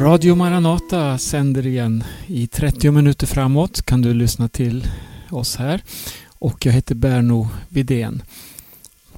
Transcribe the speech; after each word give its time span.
Radio 0.00 0.34
Maranata 0.34 1.18
sänder 1.18 1.66
igen. 1.66 2.04
I 2.26 2.46
30 2.46 2.90
minuter 2.90 3.26
framåt 3.26 3.82
kan 3.82 4.02
du 4.02 4.14
lyssna 4.14 4.48
till 4.48 4.88
oss 5.30 5.56
här. 5.56 5.82
Och 6.28 6.66
jag 6.66 6.72
heter 6.72 6.94
Berno 6.94 7.48
Vidén. 7.68 8.22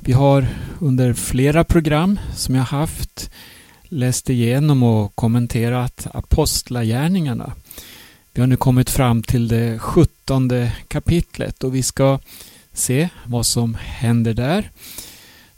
Vi 0.00 0.12
har 0.12 0.46
under 0.78 1.14
flera 1.14 1.64
program 1.64 2.18
som 2.34 2.54
jag 2.54 2.62
haft 2.62 3.30
läst 3.84 4.30
igenom 4.30 4.82
och 4.82 5.16
kommenterat 5.16 6.06
Apostlagärningarna. 6.14 7.52
Vi 8.32 8.40
har 8.40 8.46
nu 8.46 8.56
kommit 8.56 8.90
fram 8.90 9.22
till 9.22 9.48
det 9.48 9.78
sjuttonde 9.78 10.72
kapitlet 10.88 11.64
och 11.64 11.74
vi 11.74 11.82
ska 11.82 12.18
se 12.72 13.08
vad 13.26 13.46
som 13.46 13.74
händer 13.80 14.34
där. 14.34 14.70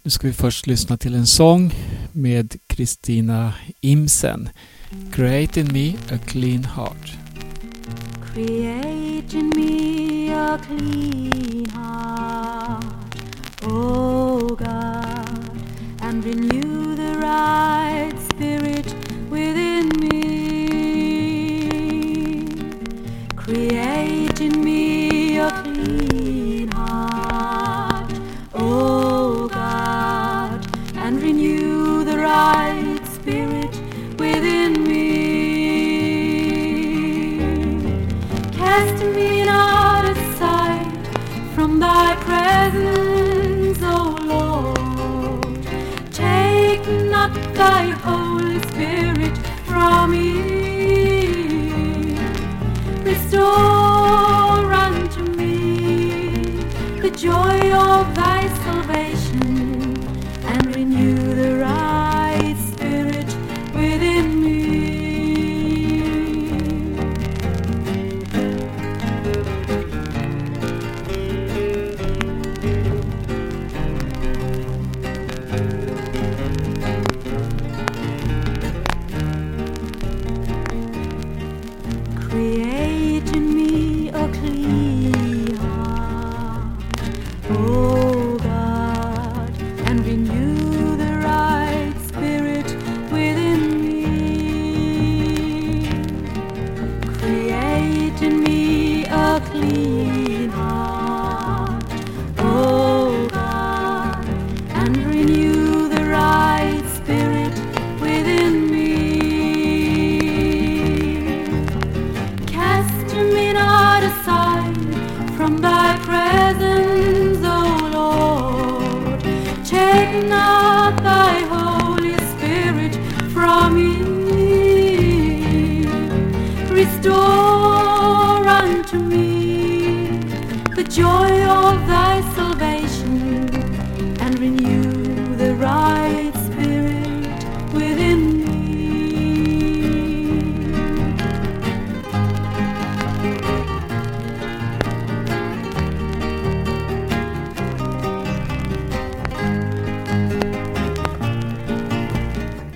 Nu 0.03 0.11
ska 0.11 0.27
vi 0.27 0.33
först 0.33 0.67
lyssna 0.67 0.97
till 0.97 1.15
en 1.15 1.27
sång 1.27 1.75
med 2.13 2.57
Kristina 2.67 3.53
Imsen. 3.81 4.49
Create 5.11 5.57
in 5.57 5.73
me 5.73 5.97
a 6.11 6.19
clean 6.19 6.63
heart. 6.63 7.17
Create 8.21 9.33
in 9.35 9.51
me 9.51 10.31
a 10.33 10.59
clean 10.67 11.67
heart, 11.67 12.85
O 13.63 14.49
God, 14.57 15.51
and 16.01 16.25
renew 16.25 16.97
the 16.97 17.19
right 17.19 18.13
spirit 18.31 18.95
within 19.31 19.89
me. 20.01 20.25
Create 23.37 24.41
in 24.41 24.65
me 24.65 24.74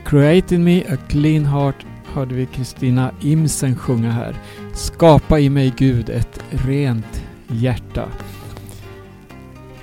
Create 0.09 0.55
in 0.55 0.65
me 0.65 0.85
a 0.85 0.97
clean 1.09 1.45
heart 1.45 1.87
hörde 2.05 2.35
vi 2.35 2.47
Kristina 2.47 3.11
Imsen 3.21 3.77
sjunga 3.77 4.11
här. 4.11 4.37
Skapa 4.75 5.39
i 5.41 5.51
mig 5.51 5.75
Gud 5.77 6.11
ett 6.11 6.41
rent 6.51 7.25
hjärta. 7.49 8.09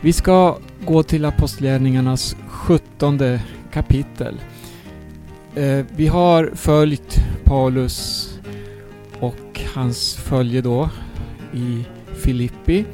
Vi 0.02 0.14
ska 0.14 0.58
gå 0.86 1.04
till 1.04 1.26
Apostlagärningarnas 1.26 2.36
sjuttonde 2.48 3.42
kapitel. 3.72 4.42
Eh, 5.56 5.86
vi 5.96 6.08
har 6.08 6.52
följt 6.54 7.18
Paulus 7.44 8.30
och 9.20 9.62
hans 9.74 10.16
följe 10.16 10.62
då 10.62 10.90
i 11.54 11.86
Filippi 12.24 12.86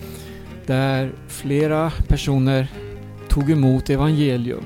där 0.66 1.12
flera 1.28 1.92
personer 2.08 2.68
tog 3.28 3.52
emot 3.52 3.90
evangelium. 3.90 4.63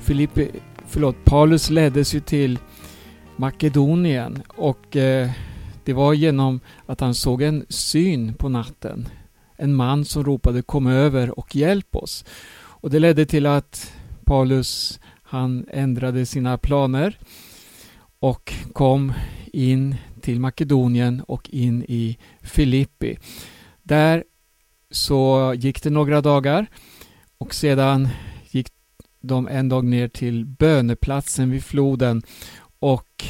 Filippi, 0.00 0.50
förlåt, 0.98 1.24
Paulus 1.24 1.70
leddes 1.70 2.14
ju 2.14 2.20
till 2.20 2.58
Makedonien 3.36 4.42
och 4.48 4.96
eh, 4.96 5.30
det 5.84 5.92
var 5.92 6.12
genom 6.12 6.60
att 6.86 7.00
han 7.00 7.14
såg 7.14 7.42
en 7.42 7.66
syn 7.68 8.34
på 8.34 8.48
natten. 8.48 9.08
En 9.56 9.74
man 9.74 10.04
som 10.04 10.24
ropade 10.24 10.62
kom 10.62 10.86
över 10.86 11.38
och 11.38 11.56
hjälp 11.56 11.96
oss. 11.96 12.24
Och 12.58 12.90
det 12.90 12.98
ledde 12.98 13.26
till 13.26 13.46
att 13.46 13.92
Paulus 14.24 15.00
han 15.22 15.66
ändrade 15.70 16.26
sina 16.26 16.58
planer 16.58 17.18
och 18.18 18.52
kom 18.72 19.12
in 19.52 19.96
till 20.20 20.40
Makedonien 20.40 21.22
och 21.28 21.50
in 21.50 21.84
i 21.88 22.18
Filippi. 22.42 23.18
Där 23.82 24.24
så 24.90 25.54
gick 25.56 25.82
det 25.82 25.90
några 25.90 26.20
dagar 26.20 26.66
och 27.38 27.54
sedan 27.54 28.08
dem 29.20 29.44
de 29.44 29.48
en 29.48 29.68
dag 29.68 29.84
ner 29.84 30.08
till 30.08 30.46
böneplatsen 30.46 31.50
vid 31.50 31.64
floden 31.64 32.22
och 32.78 33.24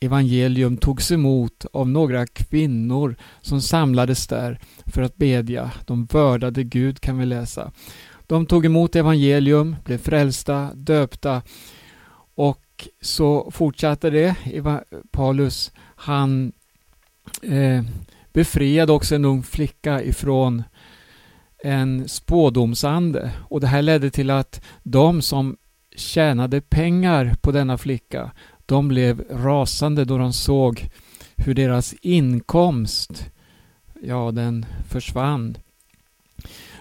evangelium 0.00 0.76
togs 0.76 1.12
emot 1.12 1.66
av 1.72 1.88
några 1.88 2.26
kvinnor 2.26 3.16
som 3.40 3.60
samlades 3.62 4.26
där 4.26 4.60
för 4.86 5.02
att 5.02 5.16
bedja. 5.16 5.70
De 5.86 6.04
vördade 6.04 6.64
Gud 6.64 7.00
kan 7.00 7.18
vi 7.18 7.26
läsa. 7.26 7.72
De 8.26 8.46
tog 8.46 8.66
emot 8.66 8.96
evangelium, 8.96 9.76
blev 9.84 9.98
frälsta, 9.98 10.70
döpta 10.74 11.42
och 12.34 12.88
så 13.00 13.50
fortsatte 13.50 14.10
det. 14.10 14.34
Paulus 15.10 15.72
han 15.96 16.52
eh, 17.42 17.82
befriade 18.32 18.92
också 18.92 19.14
en 19.14 19.24
ung 19.24 19.42
flicka 19.42 20.02
ifrån 20.02 20.62
en 21.62 22.08
spådomsande 22.08 23.30
och 23.48 23.60
det 23.60 23.66
här 23.66 23.82
ledde 23.82 24.10
till 24.10 24.30
att 24.30 24.64
de 24.82 25.22
som 25.22 25.56
tjänade 25.96 26.60
pengar 26.60 27.36
på 27.40 27.52
denna 27.52 27.78
flicka 27.78 28.30
de 28.66 28.88
blev 28.88 29.24
rasande 29.30 30.04
då 30.04 30.18
de 30.18 30.32
såg 30.32 30.88
hur 31.36 31.54
deras 31.54 31.94
inkomst 32.02 33.30
ja, 34.02 34.30
den 34.30 34.66
försvann. 34.88 35.56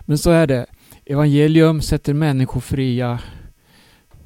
Men 0.01 0.17
så 0.17 0.31
är 0.31 0.47
det. 0.47 0.65
Evangelium 1.05 1.81
sätter 1.81 2.13
människor 2.13 2.61
fria. 2.61 3.19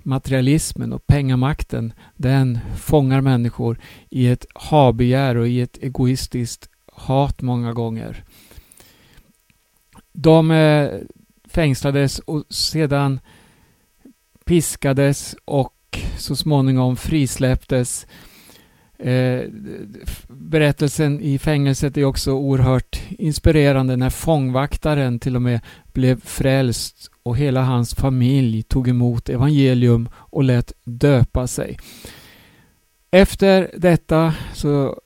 Materialismen 0.03 0.93
och 0.93 1.07
pengamakten, 1.07 1.93
den 2.15 2.59
fångar 2.77 3.21
människor 3.21 3.79
i 4.09 4.27
ett 4.27 4.45
habegär 4.53 5.35
och 5.35 5.47
i 5.47 5.61
ett 5.61 5.77
egoistiskt 5.77 6.69
hat 6.93 7.41
många 7.41 7.73
gånger. 7.73 8.23
De 10.11 10.51
eh, 10.51 10.89
fängslades 11.47 12.19
och 12.19 12.43
sedan 12.49 13.19
piskades 14.45 15.35
och 15.45 15.99
så 16.17 16.35
småningom 16.35 16.97
frisläpptes 16.97 18.07
Eh, 19.03 19.49
berättelsen 20.27 21.21
i 21.21 21.39
fängelset 21.39 21.97
är 21.97 22.05
också 22.05 22.31
oerhört 22.31 23.01
inspirerande 23.09 23.95
när 23.95 24.09
fångvaktaren 24.09 25.19
till 25.19 25.35
och 25.35 25.41
med 25.41 25.59
blev 25.93 26.21
frälst 26.21 27.11
och 27.23 27.37
hela 27.37 27.61
hans 27.61 27.95
familj 27.95 28.63
tog 28.63 28.87
emot 28.87 29.29
evangelium 29.29 30.09
och 30.15 30.43
lät 30.43 30.73
döpa 30.83 31.47
sig. 31.47 31.77
Efter 33.11 33.71
detta 33.77 34.33
så 34.53 34.99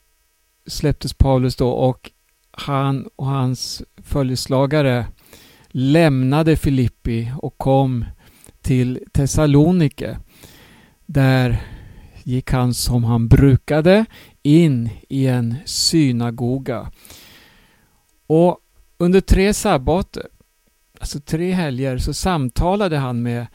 släpptes 0.68 1.14
Paulus 1.14 1.56
då 1.56 1.70
och 1.70 2.12
han 2.52 3.10
och 3.16 3.26
hans 3.26 3.84
följeslagare 4.06 5.06
lämnade 5.70 6.56
Filippi 6.56 7.32
och 7.38 7.58
kom 7.58 8.06
till 8.62 9.00
Thessalonike. 9.14 10.20
Där 11.06 11.62
gick 12.24 12.52
han 12.52 12.74
som 12.74 13.04
han 13.04 13.28
brukade 13.28 14.06
in 14.44 14.90
i 15.10 15.28
en 15.28 15.56
synagoga. 15.66 16.92
Och 18.28 18.60
under 18.98 19.22
tre 19.22 19.54
sabbater, 19.54 20.24
alltså 21.00 21.20
tre 21.20 21.52
helger, 21.52 21.98
så 21.98 22.14
samtalade 22.14 22.98
han 22.98 23.22
med 23.22 23.48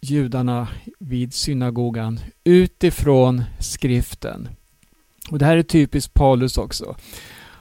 judarna 0.00 0.68
vid 0.98 1.34
synagogan 1.34 2.20
utifrån 2.44 3.44
skriften. 3.60 4.48
Och 5.30 5.38
Det 5.38 5.44
här 5.44 5.56
är 5.56 5.62
typiskt 5.62 6.14
Paulus 6.14 6.58
också. 6.58 6.96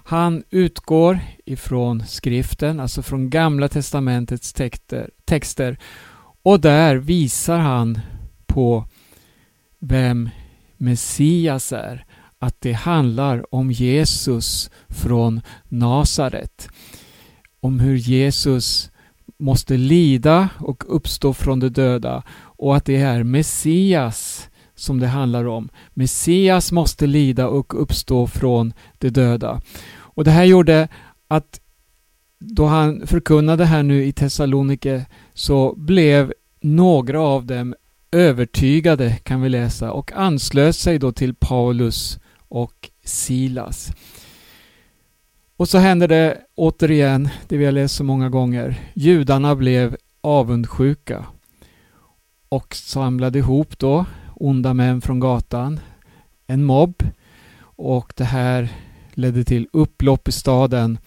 Han 0.08 0.44
utgår 0.50 1.20
ifrån 1.46 2.04
skriften, 2.08 2.80
alltså 2.80 3.02
från 3.02 3.30
Gamla 3.30 3.68
Testamentets 3.68 4.54
texter, 4.54 5.10
texter 5.26 5.78
och 6.44 6.60
där 6.60 6.96
visar 6.96 7.60
han 7.60 8.00
på 8.46 8.86
vem 9.80 10.30
Messias 10.78 11.72
är. 11.72 12.06
Att 12.40 12.62
det 12.62 12.74
handlar 12.74 13.56
om 13.56 13.72
Jesus 13.72 14.70
från 14.88 15.42
Nasaret. 15.70 16.70
Om 17.60 17.80
hur 17.80 17.96
Jesus 17.96 18.92
måste 19.38 19.78
lida 19.78 20.50
och 20.60 20.96
uppstå 20.96 21.34
från 21.34 21.60
de 21.60 21.70
döda 21.70 22.24
och 22.32 22.76
att 22.76 22.86
det 22.86 22.96
är 22.96 23.24
Messias 23.24 24.50
som 24.76 25.00
det 25.00 25.08
handlar 25.08 25.48
om. 25.48 25.70
Messias 25.94 26.72
måste 26.72 27.08
lida 27.08 27.48
och 27.48 27.82
uppstå 27.82 28.28
från 28.28 28.74
de 28.98 29.10
döda. 29.10 29.62
Och 30.16 30.24
det 30.24 30.32
här 30.32 30.44
gjorde 30.44 30.88
att 31.28 31.60
då 32.40 32.66
han 32.66 33.08
förkunnade 33.08 33.66
här 33.66 33.84
nu 33.84 34.04
i 34.06 34.12
Thessalonike 34.12 35.06
så 35.34 35.76
blev 35.76 36.34
några 36.62 37.22
av 37.22 37.46
dem 37.46 37.76
övertygade 38.12 39.18
kan 39.24 39.42
vi 39.42 39.50
läsa 39.50 39.92
och 39.92 40.12
anslöt 40.12 40.76
sig 40.76 41.00
då 41.00 41.12
till 41.12 41.36
Paulus 41.36 42.20
och 42.48 42.90
Silas. 43.04 43.92
Och 45.58 45.70
så 45.70 45.78
hände 45.78 46.08
det 46.08 46.42
återigen, 46.56 47.30
det 47.48 47.58
vi 47.58 47.66
har 47.66 47.72
läst 47.72 47.96
så 47.96 48.04
många 48.04 48.30
gånger. 48.30 48.92
Judarna 48.94 49.56
blev 49.56 49.98
avundsjuka 50.22 51.26
och 52.50 52.76
samlade 52.76 53.40
ihop 53.40 53.80
då 53.80 54.06
onda 54.36 54.74
män 54.74 55.02
från 55.02 55.20
gatan, 55.20 55.80
en 56.48 56.64
mobb 56.64 57.04
och 57.62 58.14
det 58.16 58.24
här 58.24 58.70
ledde 59.16 59.44
till 59.44 59.68
upplopp 59.74 60.28
i 60.28 60.32
staden. 60.32 60.98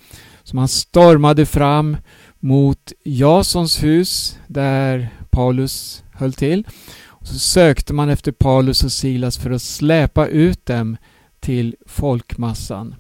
Så 0.43 0.57
man 0.57 0.69
stormade 0.69 1.47
fram 1.47 1.97
mot 2.39 2.93
Jasons 3.05 3.83
hus 3.83 4.39
där 4.47 5.09
Paulus 5.31 6.03
höll 6.13 6.33
till. 6.33 6.67
Och 7.07 7.27
så 7.27 7.39
sökte 7.39 7.93
man 7.93 8.09
efter 8.09 8.33
Paulus 8.33 8.85
och 8.85 8.93
Silas 8.93 9.39
för 9.39 9.51
att 9.51 9.63
släpa 9.63 10.27
ut 10.27 10.67
dem 10.67 10.97
till 11.41 11.77
folkmassan. 11.87 12.95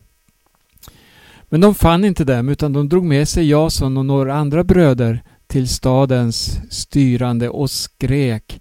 Men 1.49 1.61
de 1.61 1.75
fann 1.75 2.05
inte 2.05 2.25
dem 2.25 2.49
utan 2.49 2.73
de 2.73 2.89
drog 2.89 3.05
med 3.05 3.29
sig 3.29 3.49
Jason 3.49 3.97
och 3.97 4.07
några 4.07 4.35
andra 4.35 4.65
bröder 4.65 5.23
till 5.47 5.69
stadens 5.69 6.61
styrande 6.71 7.49
och 7.49 7.71
skrek 7.71 8.61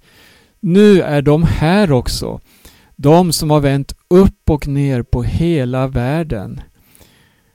Nu 0.60 1.02
är 1.02 1.22
de 1.22 1.44
här 1.44 1.92
också, 1.92 2.40
de 2.96 3.34
som 3.34 3.52
har 3.52 3.60
vänt 3.60 3.94
upp 4.08 4.50
och 4.50 4.68
ner 4.68 5.04
på 5.04 5.24
hela 5.24 5.88
världen. 5.88 6.62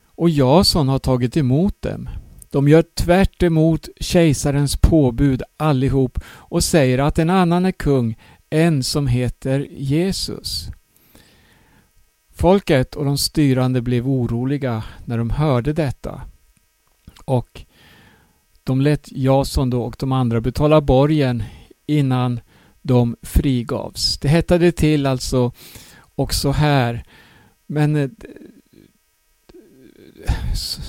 Och 0.06 0.30
Jason 0.30 0.88
har 0.88 0.98
tagit 0.98 1.36
emot 1.36 1.82
dem. 1.82 2.08
De 2.50 2.68
gör 2.68 2.82
tvärt 2.82 3.42
emot 3.42 3.88
kejsarens 4.00 4.76
påbud 4.76 5.42
allihop 5.56 6.18
och 6.26 6.64
säger 6.64 6.98
att 6.98 7.18
en 7.18 7.30
annan 7.30 7.64
är 7.64 7.72
kung, 7.72 8.16
en 8.50 8.82
som 8.82 9.06
heter 9.06 9.66
Jesus. 9.70 10.68
Folket 12.34 12.94
och 12.94 13.04
de 13.04 13.18
styrande 13.18 13.82
blev 13.82 14.08
oroliga 14.08 14.84
när 15.04 15.18
de 15.18 15.30
hörde 15.30 15.72
detta. 15.72 16.22
Och 17.24 17.64
de 18.64 18.80
lät 18.80 19.12
Jason 19.12 19.70
då 19.70 19.82
och 19.82 19.96
de 19.98 20.12
andra 20.12 20.40
betala 20.40 20.80
borgen 20.80 21.42
innan 21.86 22.40
de 22.82 23.16
frigavs. 23.22 24.18
Det 24.18 24.28
hettade 24.28 24.72
till 24.72 25.06
alltså 25.06 25.52
också 26.14 26.50
här. 26.50 27.04
Men 27.66 27.96
eh, 27.96 28.10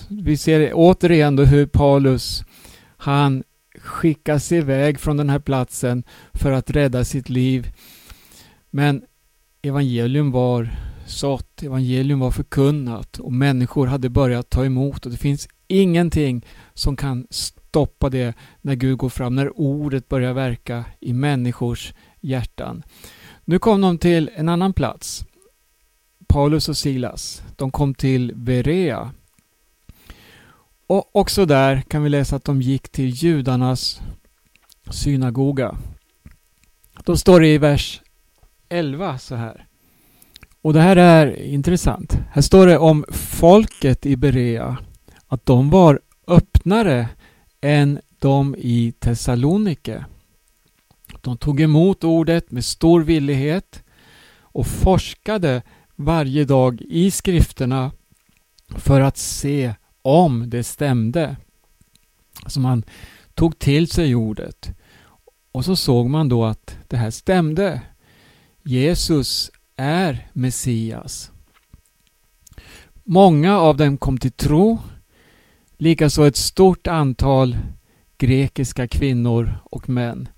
vi 0.09 0.37
ser 0.37 0.71
återigen 0.73 1.35
då 1.35 1.43
hur 1.43 1.65
Paulus 1.65 2.43
han 2.97 3.43
skickas 3.75 4.51
iväg 4.51 4.99
från 4.99 5.17
den 5.17 5.29
här 5.29 5.39
platsen 5.39 6.03
för 6.33 6.51
att 6.51 6.69
rädda 6.69 7.03
sitt 7.03 7.29
liv. 7.29 7.71
Men 8.69 9.03
evangelium 9.61 10.31
var 10.31 10.69
sått, 11.05 11.63
evangelium 11.63 12.19
var 12.19 12.31
förkunnat 12.31 13.19
och 13.19 13.33
människor 13.33 13.87
hade 13.87 14.09
börjat 14.09 14.49
ta 14.49 14.65
emot 14.65 15.05
och 15.05 15.11
det 15.11 15.17
finns 15.17 15.47
ingenting 15.67 16.45
som 16.73 16.95
kan 16.95 17.27
stoppa 17.29 18.09
det 18.09 18.33
när 18.61 18.75
Gud 18.75 18.97
går 18.97 19.09
fram, 19.09 19.35
när 19.35 19.59
ordet 19.59 20.09
börjar 20.09 20.33
verka 20.33 20.85
i 20.99 21.13
människors 21.13 21.93
hjärtan. 22.21 22.83
Nu 23.45 23.59
kom 23.59 23.81
de 23.81 23.97
till 23.97 24.29
en 24.35 24.49
annan 24.49 24.73
plats. 24.73 25.25
Paulus 26.27 26.69
och 26.69 26.77
Silas. 26.77 27.43
De 27.55 27.71
kom 27.71 27.93
till 27.93 28.35
Berea. 28.35 29.11
Och 30.87 31.15
också 31.15 31.45
där 31.45 31.81
kan 31.81 32.03
vi 32.03 32.09
läsa 32.09 32.35
att 32.35 32.43
de 32.43 32.61
gick 32.61 32.89
till 32.89 33.09
judarnas 33.09 34.01
synagoga. 34.89 35.77
Då 37.05 37.17
står 37.17 37.39
det 37.39 37.47
i 37.47 37.57
vers 37.57 38.01
11 38.69 39.17
så 39.17 39.35
här. 39.35 39.67
Och 40.61 40.73
det 40.73 40.81
här 40.81 40.95
är 40.95 41.41
intressant. 41.41 42.17
Här 42.31 42.41
står 42.41 42.67
det 42.67 42.77
om 42.77 43.05
folket 43.11 44.05
i 44.05 44.15
Berea 44.15 44.77
att 45.27 45.45
de 45.45 45.69
var 45.69 45.99
öppnare 46.27 47.09
än 47.61 47.99
de 48.19 48.55
i 48.57 48.93
Thessalonike. 48.99 50.05
De 51.23 51.37
tog 51.37 51.61
emot 51.61 52.03
ordet 52.03 52.51
med 52.51 52.65
stor 52.65 53.01
villighet 53.01 53.83
och 54.39 54.67
forskade 54.67 55.61
varje 55.95 56.45
dag 56.45 56.81
i 56.81 57.11
skrifterna 57.11 57.91
för 58.69 59.01
att 59.01 59.17
se 59.17 59.73
om 60.01 60.49
det 60.49 60.63
stämde. 60.63 61.35
Så 62.47 62.59
man 62.59 62.83
tog 63.33 63.59
till 63.59 63.87
sig 63.87 64.15
ordet. 64.15 64.71
Och 65.51 65.65
så 65.65 65.75
såg 65.75 66.09
man 66.09 66.29
då 66.29 66.45
att 66.45 66.77
det 66.87 66.97
här 66.97 67.11
stämde. 67.11 67.81
Jesus 68.63 69.51
är 69.75 70.29
Messias. 70.33 71.31
Många 73.03 73.59
av 73.59 73.77
dem 73.77 73.97
kom 73.97 74.17
till 74.17 74.31
tro. 74.31 74.79
Likaså 75.77 76.25
ett 76.25 76.35
stort 76.37 76.87
antal 76.87 77.57
grekiska 78.17 78.87
kvinnor 78.87 79.57
och 79.63 79.89
män. 79.89 80.29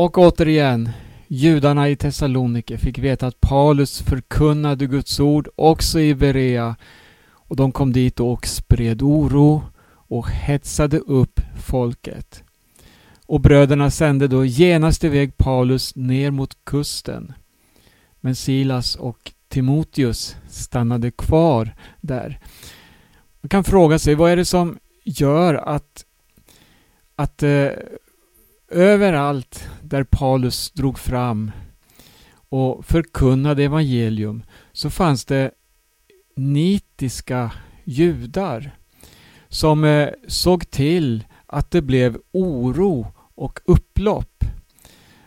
Och 0.00 0.18
återigen, 0.18 0.90
judarna 1.28 1.88
i 1.88 1.96
Thessalonike 1.96 2.78
fick 2.78 2.98
veta 2.98 3.26
att 3.26 3.40
Paulus 3.40 4.02
förkunnade 4.02 4.86
Guds 4.86 5.20
ord 5.20 5.48
också 5.56 6.00
i 6.00 6.14
Berea 6.14 6.76
och 7.30 7.56
de 7.56 7.72
kom 7.72 7.92
dit 7.92 8.20
och 8.20 8.46
spred 8.46 9.02
oro 9.02 9.62
och 9.90 10.28
hetsade 10.28 10.98
upp 10.98 11.40
folket. 11.56 12.42
Och 13.26 13.40
bröderna 13.40 13.90
sände 13.90 14.28
då 14.28 14.44
genast 14.44 15.04
iväg 15.04 15.36
Paulus 15.36 15.96
ner 15.96 16.30
mot 16.30 16.64
kusten. 16.64 17.32
Men 18.20 18.34
Silas 18.34 18.96
och 18.96 19.32
Timoteus 19.48 20.36
stannade 20.48 21.10
kvar 21.10 21.74
där. 22.00 22.40
Man 23.40 23.48
kan 23.48 23.64
fråga 23.64 23.98
sig, 23.98 24.14
vad 24.14 24.30
är 24.30 24.36
det 24.36 24.44
som 24.44 24.78
gör 25.04 25.54
att, 25.54 26.04
att 27.16 27.42
eh, 27.42 27.68
överallt 28.70 29.68
där 29.82 30.04
Paulus 30.04 30.70
drog 30.70 30.98
fram 30.98 31.50
och 32.48 32.84
förkunnade 32.84 33.64
evangelium 33.64 34.42
så 34.72 34.90
fanns 34.90 35.24
det 35.24 35.50
nitiska 36.36 37.52
judar 37.84 38.76
som 39.48 39.84
eh, 39.84 40.08
såg 40.26 40.70
till 40.70 41.24
att 41.46 41.70
det 41.70 41.82
blev 41.82 42.18
oro 42.32 43.06
och 43.34 43.60
upplopp. 43.64 44.44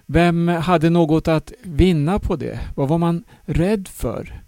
Vem 0.06 0.48
hade 0.48 0.90
något 0.90 1.28
att 1.28 1.54
vinna 1.64 2.20
på 2.20 2.36
det? 2.36 2.60
Vad 2.76 2.88
var 2.88 2.98
man 2.98 3.24
rädd 3.42 3.88
för? 3.88 4.44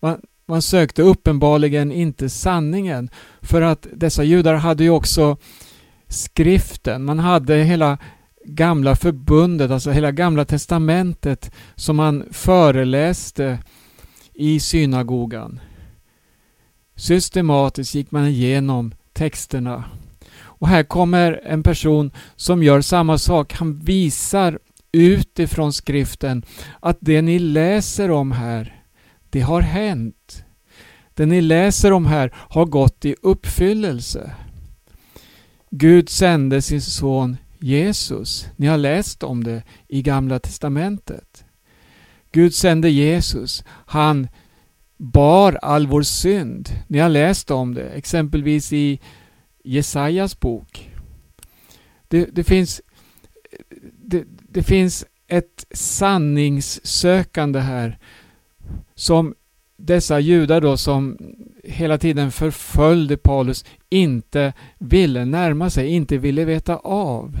Man, 0.00 0.20
man 0.46 0.62
sökte 0.62 1.02
uppenbarligen 1.02 1.92
inte 1.92 2.28
sanningen 2.28 3.10
för 3.40 3.62
att 3.62 3.86
dessa 3.92 4.24
judar 4.24 4.54
hade 4.54 4.84
ju 4.84 4.90
också 4.90 5.36
skriften. 6.08 7.04
Man 7.04 7.18
hade 7.18 7.54
hela 7.54 7.98
gamla 8.46 8.96
förbundet, 8.96 9.70
alltså 9.70 9.90
hela 9.90 10.12
gamla 10.12 10.44
testamentet 10.44 11.50
som 11.74 11.96
man 11.96 12.24
föreläste 12.30 13.58
i 14.34 14.60
synagogan. 14.60 15.60
Systematiskt 16.96 17.94
gick 17.94 18.10
man 18.10 18.26
igenom 18.26 18.94
texterna. 19.12 19.84
Och 20.38 20.68
här 20.68 20.82
kommer 20.82 21.40
en 21.44 21.62
person 21.62 22.10
som 22.36 22.62
gör 22.62 22.80
samma 22.80 23.18
sak. 23.18 23.52
Han 23.52 23.78
visar 23.78 24.58
utifrån 24.92 25.72
skriften 25.72 26.44
att 26.80 26.98
det 27.00 27.22
ni 27.22 27.38
läser 27.38 28.10
om 28.10 28.32
här, 28.32 28.82
det 29.30 29.40
har 29.40 29.60
hänt. 29.60 30.44
Det 31.14 31.26
ni 31.26 31.40
läser 31.40 31.92
om 31.92 32.06
här 32.06 32.34
har 32.34 32.64
gått 32.64 33.04
i 33.04 33.16
uppfyllelse. 33.22 34.30
Gud 35.70 36.08
sände 36.08 36.62
sin 36.62 36.82
son 36.82 37.36
Jesus. 37.66 38.48
Ni 38.56 38.66
har 38.66 38.78
läst 38.78 39.22
om 39.22 39.44
det 39.44 39.62
i 39.88 40.02
Gamla 40.02 40.38
Testamentet. 40.38 41.44
Gud 42.32 42.54
sände 42.54 42.90
Jesus. 42.90 43.64
Han 43.68 44.28
bar 44.96 45.58
all 45.62 45.86
vår 45.86 46.02
synd. 46.02 46.68
Ni 46.88 46.98
har 46.98 47.08
läst 47.08 47.50
om 47.50 47.74
det, 47.74 47.88
exempelvis 47.88 48.72
i 48.72 49.00
Jesajas 49.64 50.40
bok. 50.40 50.90
Det, 52.08 52.24
det 52.24 52.44
finns, 52.44 52.80
det, 54.04 54.24
det 54.48 54.62
finns 54.62 55.04
ett 55.28 55.66
sanningssökande 55.70 57.60
här 57.60 57.98
som 58.94 59.34
dessa 59.76 60.20
judar 60.20 60.60
då 60.60 60.76
som 60.76 61.18
hela 61.64 61.98
tiden 61.98 62.32
förföljde 62.32 63.16
Paulus 63.16 63.64
inte 63.88 64.52
ville 64.78 65.24
närma 65.24 65.70
sig, 65.70 65.88
inte 65.88 66.18
ville 66.18 66.44
veta 66.44 66.76
av. 66.76 67.38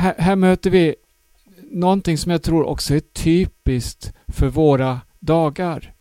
Här, 0.00 0.14
här 0.18 0.36
möter 0.36 0.70
vi 0.70 0.94
någonting 1.70 2.18
som 2.18 2.32
jag 2.32 2.42
tror 2.42 2.64
också 2.64 2.94
är 2.94 3.00
typiskt 3.00 4.12
för 4.28 4.48
våra 4.48 5.00
dagar. 5.18 5.94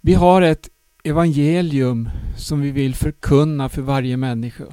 Vi 0.00 0.14
har 0.14 0.42
ett 0.42 0.68
evangelium 1.04 2.10
som 2.36 2.60
vi 2.60 2.70
vill 2.70 2.94
förkunna 2.94 3.68
för 3.68 3.82
varje 3.82 4.16
människa. 4.16 4.64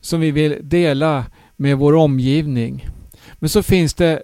Som 0.00 0.20
vi 0.20 0.30
vill 0.30 0.58
dela 0.62 1.24
med 1.56 1.78
vår 1.78 1.94
omgivning. 1.94 2.88
Men 3.34 3.48
så 3.48 3.62
finns 3.62 3.94
det 3.94 4.22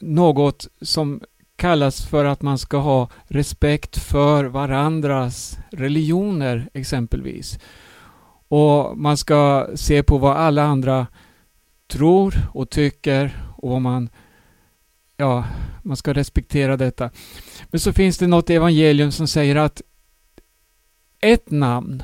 något 0.00 0.68
som 0.80 1.20
kallas 1.56 2.06
för 2.06 2.24
att 2.24 2.42
man 2.42 2.58
ska 2.58 2.76
ha 2.76 3.08
respekt 3.24 3.98
för 3.98 4.44
varandras 4.44 5.58
religioner 5.70 6.68
exempelvis. 6.74 7.58
Och 8.48 8.98
man 8.98 9.16
ska 9.16 9.68
se 9.74 10.02
på 10.02 10.18
vad 10.18 10.36
alla 10.36 10.62
andra 10.62 11.06
tror 11.90 12.34
och 12.52 12.70
tycker 12.70 13.44
och 13.56 13.70
vad 13.70 13.82
man 13.82 14.10
ja, 15.20 15.44
man 15.82 15.96
ska 15.96 16.12
respektera 16.12 16.76
detta. 16.76 17.10
Men 17.70 17.80
så 17.80 17.92
finns 17.92 18.18
det 18.18 18.26
något 18.26 18.50
evangelium 18.50 19.12
som 19.12 19.26
säger 19.26 19.56
att 19.56 19.82
ett 21.20 21.50
namn 21.50 22.02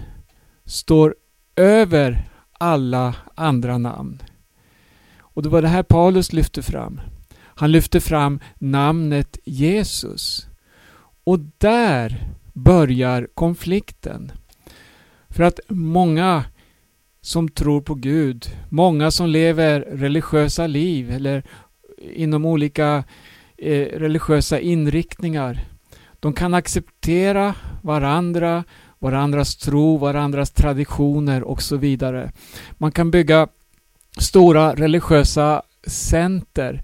står 0.64 1.14
över 1.56 2.28
alla 2.52 3.14
andra 3.34 3.78
namn. 3.78 4.22
Och 5.18 5.42
det 5.42 5.48
var 5.48 5.62
det 5.62 5.68
här 5.68 5.82
Paulus 5.82 6.32
lyfte 6.32 6.62
fram. 6.62 7.00
Han 7.38 7.72
lyfte 7.72 8.00
fram 8.00 8.40
namnet 8.58 9.38
Jesus. 9.44 10.46
Och 11.24 11.38
där 11.58 12.28
börjar 12.52 13.28
konflikten. 13.34 14.32
För 15.28 15.42
att 15.42 15.60
många 15.68 16.44
som 17.26 17.48
tror 17.48 17.80
på 17.80 17.94
Gud, 17.94 18.46
många 18.68 19.10
som 19.10 19.28
lever 19.28 19.80
religiösa 19.80 20.66
liv 20.66 21.10
eller 21.10 21.42
inom 21.98 22.44
olika 22.44 23.04
eh, 23.58 23.86
religiösa 23.86 24.60
inriktningar. 24.60 25.60
De 26.20 26.32
kan 26.32 26.54
acceptera 26.54 27.54
varandra, 27.82 28.64
varandras 28.98 29.56
tro, 29.56 29.96
varandras 29.96 30.50
traditioner 30.50 31.42
och 31.42 31.62
så 31.62 31.76
vidare. 31.76 32.32
Man 32.78 32.92
kan 32.92 33.10
bygga 33.10 33.48
stora 34.18 34.74
religiösa 34.74 35.62
center 35.86 36.82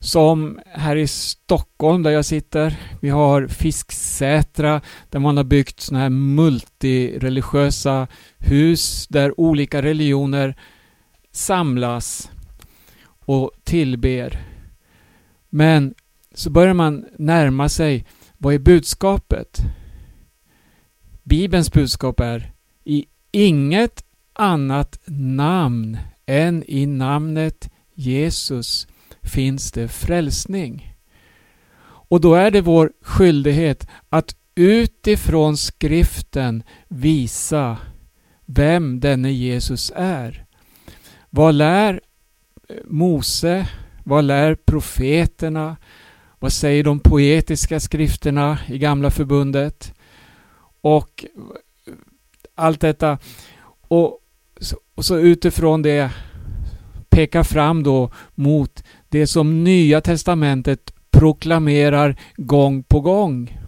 som 0.00 0.60
här 0.66 0.96
i 0.96 1.06
Stockholm 1.06 2.02
där 2.02 2.10
jag 2.10 2.24
sitter. 2.24 2.80
Vi 3.00 3.08
har 3.08 3.46
Fisksätra 3.46 4.80
där 5.08 5.18
man 5.18 5.36
har 5.36 5.44
byggt 5.44 5.80
sådana 5.80 6.02
här 6.02 6.10
multireligiösa 6.10 8.06
hus 8.38 9.06
där 9.08 9.40
olika 9.40 9.82
religioner 9.82 10.56
samlas 11.32 12.30
och 13.08 13.50
tillber. 13.64 14.46
Men 15.50 15.94
så 16.34 16.50
börjar 16.50 16.74
man 16.74 17.04
närma 17.18 17.68
sig 17.68 18.06
vad 18.38 18.54
är 18.54 18.58
budskapet? 18.58 19.60
Bibelns 21.22 21.72
budskap 21.72 22.20
är 22.20 22.52
i 22.84 23.04
inget 23.30 24.04
annat 24.32 25.00
namn 25.06 25.98
än 26.26 26.64
i 26.66 26.86
namnet 26.86 27.70
Jesus 27.94 28.86
finns 29.22 29.72
det 29.72 29.88
frälsning. 29.88 30.96
Och 31.82 32.20
då 32.20 32.34
är 32.34 32.50
det 32.50 32.60
vår 32.60 32.92
skyldighet 33.02 33.88
att 34.08 34.36
utifrån 34.54 35.56
skriften 35.56 36.62
visa 36.88 37.78
vem 38.46 39.00
denne 39.00 39.32
Jesus 39.32 39.92
är. 39.96 40.44
Vad 41.30 41.54
lär 41.54 42.00
eh, 42.68 42.76
Mose? 42.84 43.68
Vad 44.04 44.24
lär 44.24 44.54
profeterna? 44.54 45.76
Vad 46.38 46.52
säger 46.52 46.84
de 46.84 47.00
poetiska 47.00 47.80
skrifterna 47.80 48.58
i 48.68 48.78
Gamla 48.78 49.10
Förbundet? 49.10 49.94
Och 50.80 51.24
eh, 51.86 51.92
allt 52.54 52.80
detta. 52.80 53.18
Och, 53.88 54.18
och 54.94 55.04
så 55.04 55.18
utifrån 55.18 55.82
det 55.82 56.10
peka 57.10 57.44
fram 57.44 57.82
då 57.82 58.10
mot 58.34 58.84
det 59.10 59.26
som 59.26 59.64
Nya 59.64 60.00
Testamentet 60.00 60.92
proklamerar 61.10 62.16
gång 62.36 62.82
på 62.82 63.00
gång. 63.00 63.58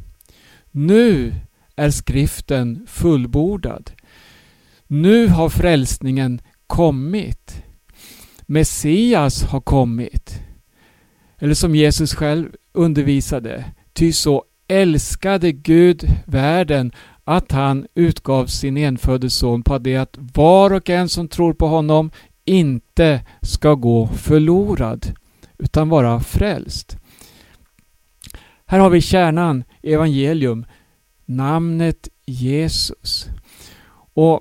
Nu 0.71 1.35
är 1.77 1.91
skriften 1.91 2.87
fullbordad. 2.89 3.91
Nu 4.87 5.27
har 5.29 5.49
frälsningen 5.49 6.41
kommit. 6.67 7.63
Messias 8.47 9.43
har 9.43 9.61
kommit. 9.61 10.41
Eller 11.39 11.55
som 11.55 11.75
Jesus 11.75 12.15
själv 12.15 12.49
undervisade. 12.73 13.65
Ty 13.93 14.13
så 14.13 14.45
älskade 14.69 15.53
Gud 15.53 16.09
världen 16.27 16.93
att 17.25 17.53
han 17.53 17.87
utgav 17.95 18.47
sin 18.47 18.77
enfödde 18.77 19.31
son 19.31 19.63
på 19.63 19.79
det 19.79 19.97
att 19.97 20.19
var 20.35 20.73
och 20.73 20.91
en 20.91 21.09
som 21.09 21.29
tror 21.29 21.55
på 21.55 21.67
honom 21.67 22.11
inte 22.45 23.21
ska 23.43 23.75
gå 23.75 24.07
förlorad 24.07 25.07
utan 25.63 25.89
vara 25.89 26.21
frälst. 26.21 26.97
Här 28.67 28.79
har 28.79 28.91
vi 28.91 29.01
kärnan 29.01 29.65
evangelium, 29.83 30.67
namnet 31.25 32.09
Jesus. 32.27 33.27
Och 34.15 34.41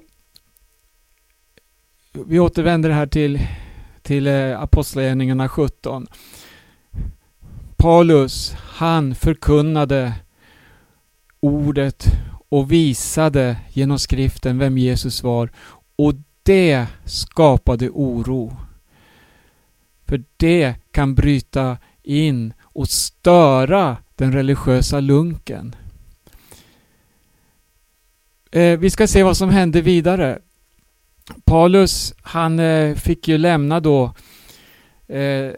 vi 2.13 2.39
återvänder 2.39 2.89
här 2.89 3.07
till, 3.07 3.39
till 4.01 4.27
eh, 4.27 4.61
Apostlagärningarna 4.61 5.49
17. 5.49 6.07
Paulus, 7.77 8.55
han 8.57 9.15
förkunnade 9.15 10.13
ordet 11.39 12.05
och 12.49 12.71
visade 12.71 13.57
genom 13.69 13.99
skriften 13.99 14.57
vem 14.57 14.77
Jesus 14.77 15.23
var 15.23 15.51
och 15.95 16.13
det 16.43 16.87
skapade 17.05 17.89
oro. 17.89 18.57
För 20.11 20.23
det 20.37 20.75
kan 20.91 21.15
bryta 21.15 21.77
in 22.03 22.53
och 22.61 22.89
störa 22.89 23.97
den 24.15 24.33
religiösa 24.33 24.99
lunken. 24.99 25.75
Eh, 28.51 28.79
vi 28.79 28.89
ska 28.89 29.07
se 29.07 29.23
vad 29.23 29.37
som 29.37 29.49
hände 29.49 29.81
vidare. 29.81 30.39
Paulus, 31.45 32.13
han 32.21 32.59
eh, 32.59 32.95
fick 32.95 33.27
ju 33.27 33.37
lämna 33.37 33.79
då 33.79 34.13
eh, 35.07 35.51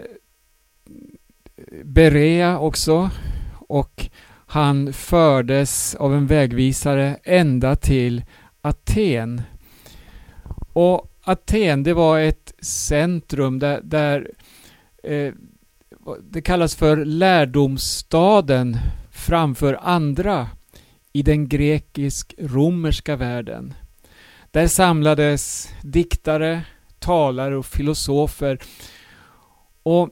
Berea 1.84 2.60
också 2.60 3.10
och 3.68 4.10
han 4.46 4.94
fördes 4.94 5.96
av 5.96 6.14
en 6.14 6.28
vägvisare 6.28 7.18
ända 7.24 7.76
till 7.76 8.24
Aten. 8.62 9.42
Och 10.74 11.13
Aten, 11.26 11.84
det 11.84 11.94
var 11.94 12.20
ett 12.20 12.54
centrum 12.62 13.60
där, 13.60 13.82
där 13.84 14.32
eh, 15.04 15.34
det 16.22 16.42
kallas 16.42 16.76
för 16.76 17.06
lärdomsstaden 17.06 18.78
framför 19.12 19.80
andra 19.82 20.50
i 21.14 21.22
den 21.22 21.50
grekisk-romerska 21.50 23.16
världen. 23.16 23.74
Där 24.52 24.68
samlades 24.68 25.70
diktare, 25.82 26.62
talare 27.00 27.58
och 27.58 27.66
filosofer. 27.66 28.60
Och 29.84 30.10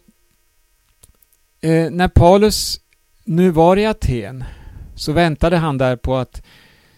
eh, 1.62 1.92
när 1.92 2.08
Paulus 2.08 2.80
nu 3.26 3.50
var 3.50 3.78
i 3.78 3.86
Aten 3.86 4.44
så 4.96 5.12
väntade 5.12 5.58
han 5.58 5.78
där 5.78 5.96
på 5.96 6.16
att 6.16 6.44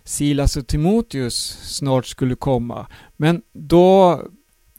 Silas 0.03 0.57
och 0.57 0.67
Timoteus 0.67 1.57
snart 1.61 2.05
skulle 2.05 2.35
komma. 2.35 2.87
Men 3.17 3.41
då 3.53 4.21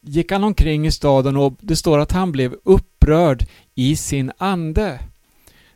gick 0.01 0.33
han 0.33 0.45
omkring 0.45 0.87
i 0.87 0.93
staden 0.93 1.37
och 1.37 1.57
det 1.61 1.77
står 1.77 1.99
att 1.99 2.13
han 2.13 2.33
blev 2.33 2.55
upprörd 2.65 3.47
i 3.75 3.97
sin 3.97 4.33
ande 4.39 5.01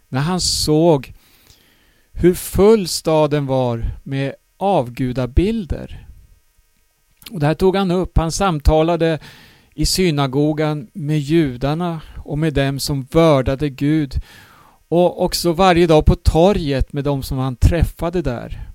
när 0.09 0.21
han 0.21 0.40
såg 0.40 1.12
hur 2.12 2.35
full 2.35 2.88
staden 2.88 3.47
var 3.47 3.85
med 4.02 4.35
avgudabilder. 4.57 6.07
Och 7.31 7.40
det 7.40 7.47
här 7.47 7.55
tog 7.55 7.76
han 7.76 7.90
upp. 7.90 8.19
Han 8.19 8.33
samtalade 8.33 9.19
i 9.75 9.87
synagogan 9.87 10.88
med 10.93 11.19
judarna 11.19 12.00
och 12.25 12.38
med 12.38 12.55
dem 12.55 12.78
som 12.78 13.02
vördade 13.02 13.69
Gud 13.69 14.14
och 14.88 15.23
också 15.25 15.52
varje 15.52 15.87
dag 15.87 16.07
på 16.07 16.14
torget 16.14 16.93
med 16.93 17.05
dem 17.05 17.23
som 17.23 17.38
han 17.38 17.57
träffade 17.57 18.23
där. 18.23 18.67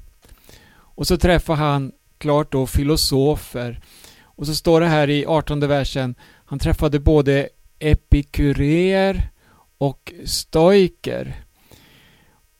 Och 0.96 1.08
så 1.08 1.18
träffar 1.18 1.56
han 1.56 1.92
klart 2.18 2.52
då 2.52 2.68
filosofer. 2.68 3.80
Och 4.24 4.48
så 4.48 4.56
står 4.56 4.82
det 4.82 4.88
här 4.88 5.10
i 5.10 5.26
18 5.26 5.60
versen, 5.60 6.16
han 6.46 6.60
träffade 6.60 7.00
både 7.00 7.50
epikurer 7.80 9.30
och 9.78 10.14
stoiker. 10.26 11.36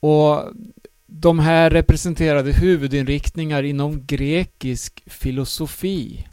Och 0.00 0.52
de 1.06 1.38
här 1.38 1.70
representerade 1.70 2.52
huvudinriktningar 2.52 3.62
inom 3.62 4.06
grekisk 4.06 5.02
filosofi. 5.06 6.26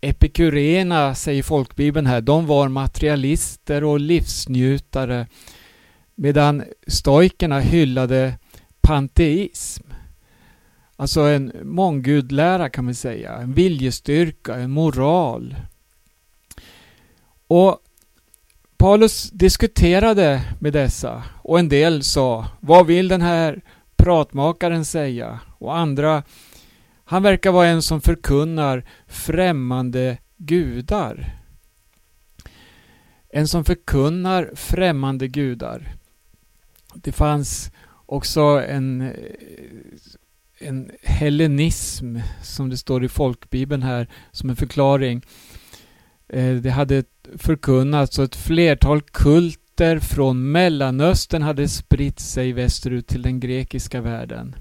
Epikurerna, 0.00 1.14
säger 1.14 1.42
folkbibeln 1.42 2.06
här, 2.06 2.20
de 2.20 2.46
var 2.46 2.68
materialister 2.68 3.84
och 3.84 4.00
livsnjutare 4.00 5.26
medan 6.14 6.64
stoikerna 6.86 7.60
hyllade 7.60 8.38
panteism. 8.80 9.87
Alltså 11.00 11.20
en 11.20 11.52
månggudlära 11.62 12.68
kan 12.68 12.86
vi 12.86 12.94
säga, 12.94 13.36
en 13.36 13.54
viljestyrka, 13.54 14.54
en 14.54 14.70
moral. 14.70 15.56
Och 17.46 17.78
Paulus 18.76 19.30
diskuterade 19.30 20.42
med 20.58 20.72
dessa 20.72 21.24
och 21.42 21.58
en 21.58 21.68
del 21.68 22.02
sa 22.02 22.46
Vad 22.60 22.86
vill 22.86 23.08
den 23.08 23.22
här 23.22 23.62
pratmakaren 23.96 24.84
säga? 24.84 25.40
Och 25.58 25.76
andra 25.76 26.22
Han 27.04 27.22
verkar 27.22 27.52
vara 27.52 27.66
en 27.66 27.82
som 27.82 28.00
förkunnar 28.00 28.84
främmande 29.06 30.18
gudar. 30.36 31.26
En 33.28 33.48
som 33.48 33.64
förkunnar 33.64 34.50
främmande 34.54 35.28
gudar. 35.28 35.88
Det 36.94 37.12
fanns 37.12 37.70
också 38.06 38.40
en, 38.68 39.12
en 40.60 40.90
hellenism 41.02 42.16
som 42.42 42.68
det 42.68 42.76
står 42.76 43.04
i 43.04 43.08
folkbibeln 43.08 43.82
här 43.82 44.08
som 44.30 44.50
en 44.50 44.56
förklaring. 44.56 45.22
Eh, 46.28 46.54
det 46.54 46.70
hade 46.70 47.04
förkunnats 47.36 48.18
och 48.18 48.24
ett 48.24 48.36
flertal 48.36 49.00
kulter 49.00 49.98
från 49.98 50.52
Mellanöstern 50.52 51.42
hade 51.42 51.68
spritt 51.68 52.20
sig 52.20 52.52
västerut 52.52 53.06
till 53.06 53.22
den 53.22 53.40
grekiska 53.40 54.00
världen. 54.00 54.56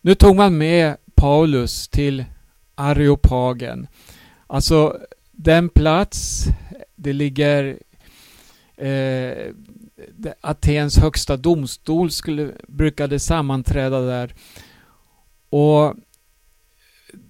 Nu 0.00 0.14
tog 0.14 0.36
man 0.36 0.58
med 0.58 0.96
Paulus 1.14 1.88
till 1.88 2.24
Areopagen. 2.74 3.86
Alltså 4.46 4.98
den 5.32 5.68
plats, 5.68 6.44
det 6.96 7.12
ligger 7.12 7.78
eh, 8.76 9.52
Atens 10.40 10.98
högsta 10.98 11.36
domstol 11.36 12.10
skulle, 12.10 12.52
brukade 12.68 13.18
sammanträda 13.18 14.00
där. 14.00 14.34
Och 15.50 15.94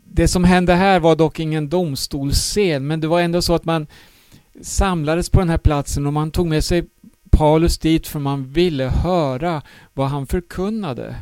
det 0.05 0.29
som 0.29 0.45
hände 0.45 0.75
här 0.75 1.01
var 1.01 1.17
dock 1.17 1.41
ingen 1.41 1.69
domstolsscen, 1.69 2.87
men 2.87 3.01
det 3.01 3.07
var 3.07 3.21
ändå 3.21 3.43
så 3.43 3.55
att 3.55 3.65
man 3.65 3.87
samlades 4.61 5.31
på 5.31 5.39
den 5.39 5.51
här 5.51 5.59
platsen 5.59 6.07
och 6.07 6.13
man 6.13 6.31
tog 6.31 6.47
med 6.47 6.65
sig 6.65 6.85
Paulus 7.31 7.79
dit 7.79 8.07
för 8.07 8.19
man 8.19 8.53
ville 8.53 8.85
höra 8.85 9.63
vad 9.93 10.09
han 10.09 10.27
förkunnade. 10.27 11.17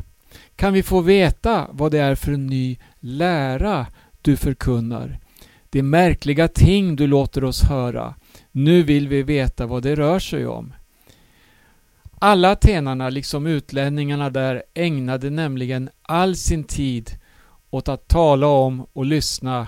Kan 0.57 0.73
vi 0.73 0.83
få 0.83 1.01
veta 1.01 1.69
vad 1.73 1.93
det 1.93 1.99
är 1.99 2.15
för 2.15 2.33
en 2.33 2.47
ny 2.47 2.79
lära 3.01 3.87
du 4.23 4.37
förkunnar? 4.37 5.19
Det 5.71 5.79
är 5.79 5.83
märkliga 5.83 6.49
ting 6.49 6.97
du 6.97 7.07
låter 7.07 7.45
oss 7.45 7.63
höra. 7.63 8.15
Nu 8.53 8.83
vill 8.83 9.09
vi 9.09 9.23
veta 9.23 9.67
vad 9.67 9.83
det 9.83 9.95
rör 9.95 10.19
sig 10.19 10.47
om. 10.47 10.73
Alla 12.23 12.51
atenarna, 12.51 13.11
liksom 13.11 13.47
utlänningarna 13.47 14.31
där, 14.31 14.63
ägnade 14.75 15.31
nämligen 15.31 15.91
all 16.03 16.37
sin 16.37 16.65
tid 16.65 17.11
åt 17.71 17.89
att 17.89 18.09
tala 18.09 18.47
om 18.47 18.87
och 18.93 19.05
lyssna 19.05 19.67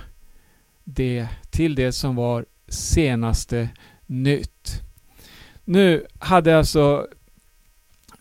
det 0.84 1.28
till 1.50 1.74
det 1.74 1.92
som 1.92 2.16
var 2.16 2.46
senaste 2.68 3.68
nytt. 4.06 4.82
Nu 5.64 6.06
hade 6.18 6.58
alltså 6.58 7.06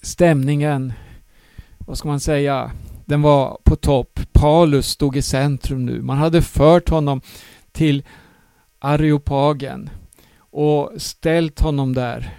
stämningen, 0.02 0.94
vad 1.80 1.98
ska 1.98 2.08
man 2.08 2.20
säga, 2.20 2.72
den 3.06 3.22
var 3.22 3.58
på 3.64 3.76
topp. 3.76 4.20
Paulus 4.32 4.88
stod 4.88 5.18
i 5.18 5.22
centrum 5.22 5.86
nu. 5.86 6.02
Man 6.02 6.18
hade 6.18 6.42
fört 6.42 6.90
honom 6.90 7.22
till 7.72 8.04
Areopagen 8.80 9.90
och 10.38 10.92
ställt 10.98 11.60
honom 11.60 11.94
där. 11.94 12.38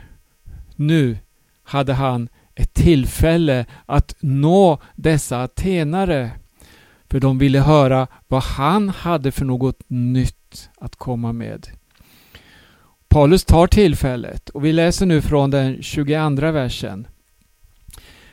Nu 0.76 1.18
hade 1.62 1.92
han 1.92 2.28
ett 2.54 2.74
tillfälle 2.74 3.66
att 3.86 4.16
nå 4.20 4.78
dessa 4.96 5.42
atenare. 5.42 6.30
För 7.10 7.20
de 7.20 7.38
ville 7.38 7.60
höra 7.60 8.06
vad 8.28 8.42
han 8.42 8.88
hade 8.88 9.32
för 9.32 9.44
något 9.44 9.78
nytt 9.88 10.70
att 10.76 10.96
komma 10.96 11.32
med. 11.32 11.66
Paulus 13.08 13.44
tar 13.44 13.66
tillfället 13.66 14.48
och 14.48 14.64
vi 14.64 14.72
läser 14.72 15.06
nu 15.06 15.22
från 15.22 15.50
den 15.50 15.82
22 15.82 16.50
versen. 16.50 17.06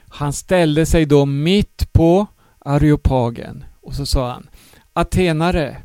Han 0.10 0.34
ställde 0.34 0.86
sig 0.86 1.06
då 1.06 1.26
mitt 1.26 1.94
på 1.94 2.28
Areopagen 2.60 3.64
och 3.82 3.94
så 3.94 4.06
sa 4.06 4.32
han 4.32 4.50
Atenare, 4.94 5.78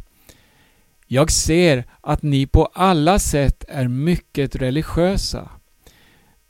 jag 1.07 1.31
ser 1.31 1.85
att 2.01 2.23
ni 2.23 2.47
på 2.47 2.67
alla 2.75 3.19
sätt 3.19 3.65
är 3.69 3.89
mycket 3.89 4.57
religiösa. 4.57 5.51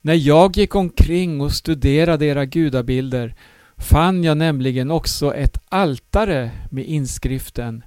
När 0.07 0.15
jag 0.15 0.57
gick 0.57 0.75
omkring 0.75 1.41
och 1.41 1.53
studerade 1.53 2.27
era 2.27 2.45
gudabilder 2.45 3.35
fann 3.77 4.25
jag 4.25 4.37
nämligen 4.37 4.91
också 4.91 5.35
ett 5.35 5.59
altare 5.69 6.51
med 6.71 6.85
inskriften 6.85 7.85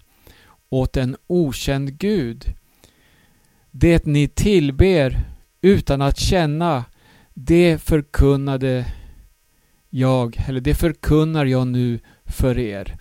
åt 0.69 0.97
en 0.97 1.17
okänd 1.27 1.97
gud. 1.97 2.45
Det 3.71 4.05
ni 4.05 4.27
tillber 4.27 5.19
utan 5.61 6.01
att 6.01 6.19
känna, 6.19 6.85
det 7.33 7.77
förkunnade 7.81 8.85
jag, 9.89 10.43
eller 10.47 10.61
det 10.61 10.75
förkunnar 10.75 11.45
jag 11.45 11.67
nu 11.67 11.99
för 12.25 12.59
er. 12.59 12.97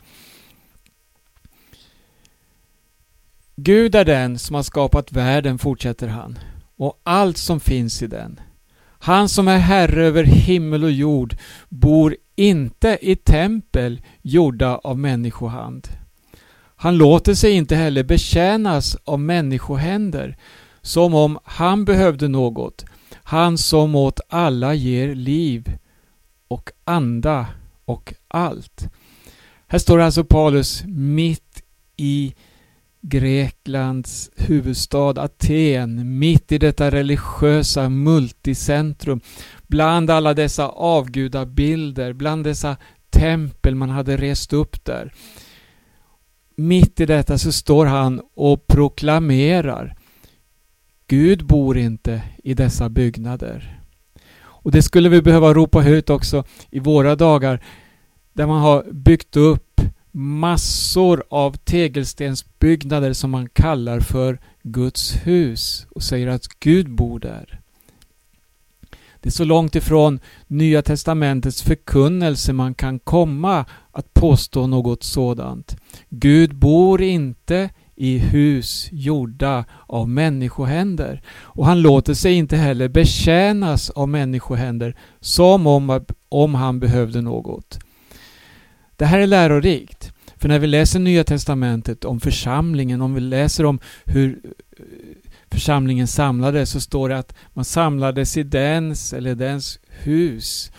Gud 3.57 3.95
är 3.95 4.05
den 4.05 4.39
som 4.39 4.55
har 4.55 4.63
skapat 4.63 5.13
världen, 5.13 5.59
fortsätter 5.59 6.09
han, 6.09 6.39
och 6.77 7.01
allt 7.03 7.37
som 7.37 7.61
finns 7.61 8.03
i 8.03 8.07
den. 8.07 8.41
Han 9.07 9.29
som 9.29 9.49
är 9.49 9.59
herre 9.59 10.07
över 10.07 10.25
himmel 10.25 10.85
och 10.85 10.91
jord 10.91 11.37
bor 11.69 12.17
inte 12.37 12.99
i 13.01 13.17
tempel 13.17 14.03
gjorda 14.23 14.77
av 14.77 14.99
människohand. 14.99 15.89
Han 16.77 16.97
låter 16.97 17.35
sig 17.35 17.53
inte 17.53 17.77
heller 17.77 18.05
betjänas 18.05 18.97
av 19.05 19.21
människohänder 19.21 20.37
som 20.83 21.15
om 21.15 21.39
han 21.45 21.85
behövde 21.85 22.29
något. 22.29 22.85
Han 23.15 23.59
som 23.59 23.95
åt 23.95 24.21
alla 24.29 24.75
ger 24.75 25.15
liv 25.15 25.79
och 26.49 26.71
anda 26.85 27.47
och 27.85 28.15
allt. 28.29 28.89
Här 29.67 29.79
står 29.79 30.01
alltså 30.01 30.25
Paulus 30.25 30.83
mitt 30.87 31.63
i 31.97 32.35
Greklands 33.09 34.31
huvudstad 34.37 35.19
Aten, 35.19 36.19
mitt 36.19 36.53
i 36.53 36.59
detta 36.59 36.91
religiösa 36.91 37.89
multicentrum, 37.89 39.21
bland 39.67 40.11
alla 40.11 40.35
dessa 40.35 40.69
avgudabilder, 40.69 42.13
bland 42.13 42.45
dessa 42.45 42.77
tempel 43.11 43.75
man 43.75 43.91
hade 43.91 44.17
rest 44.17 44.53
upp 44.53 44.85
där. 44.85 45.13
Mitt 46.57 47.01
i 47.01 47.07
detta 47.07 47.39
så 47.39 47.53
står 47.53 47.87
han 47.87 48.23
och 48.35 48.67
proklamerar 48.67 49.97
Gud 51.09 51.47
bor 51.47 51.79
inte 51.79 52.23
i 52.45 52.55
dessa 52.55 52.89
byggnader. 52.89 53.81
Och 54.39 54.71
det 54.71 54.83
skulle 54.83 55.09
vi 55.09 55.23
behöva 55.23 55.55
ropa 55.55 55.89
ut 55.89 56.11
också 56.11 56.45
i 56.71 56.79
våra 56.79 57.17
dagar 57.17 57.65
där 58.33 58.47
man 58.47 58.61
har 58.61 58.85
byggt 58.93 59.37
upp 59.37 59.81
massor 60.19 61.25
av 61.29 61.57
tegelstensbyggnader 61.57 63.13
som 63.13 63.31
man 63.31 63.49
kallar 63.49 64.01
för 64.01 64.39
Guds 64.63 65.27
hus 65.27 65.87
och 65.91 66.03
säger 66.03 66.27
att 66.27 66.47
Gud 66.61 66.91
bor 66.91 67.19
där. 67.19 67.61
Det 69.21 69.29
är 69.29 69.31
så 69.31 69.45
långt 69.45 69.75
ifrån 69.75 70.21
Nya 70.47 70.83
Testamentets 70.83 71.63
förkunnelse 71.63 72.53
man 72.53 72.75
kan 72.75 72.99
komma 72.99 73.65
att 73.93 74.15
påstå 74.15 74.67
något 74.67 75.03
sådant. 75.03 75.77
Gud 76.09 76.55
bor 76.55 77.03
inte 77.03 77.71
i 77.97 78.19
hus 78.19 78.89
gjorda 78.93 79.65
av 79.87 80.09
människohänder 80.09 81.23
och 81.41 81.67
han 81.67 81.83
låter 81.83 82.15
sig 82.15 82.35
inte 82.35 82.57
heller 82.57 82.89
betjänas 82.89 83.91
av 83.91 84.09
människohänder 84.09 84.97
som 85.21 85.67
om, 85.67 86.05
om 86.29 86.55
han 86.55 86.81
behövde 86.81 87.21
något. 87.21 87.79
Det 88.97 89.05
här 89.05 89.19
är 89.19 89.27
lärorikt. 89.27 90.13
För 90.37 90.49
när 90.49 90.59
vi 90.59 90.67
läser 90.67 91.01
Nya 91.01 91.25
Testamentet 91.25 92.05
om 92.05 92.21
församlingen, 92.21 93.01
om 93.03 93.15
vi 93.15 93.21
läser 93.21 93.65
om 93.65 93.79
hur 94.05 94.41
eh, 94.45 94.85
församlingen 95.51 96.07
samlades 96.07 96.71
så 96.71 96.81
står 96.81 97.09
det 97.09 97.19
att 97.19 97.35
man 97.53 97.65
samlades 97.65 98.37
i 98.37 98.43
dens 98.43 99.13
eller 99.13 99.35
dens 99.35 99.79
hus. 99.89 100.73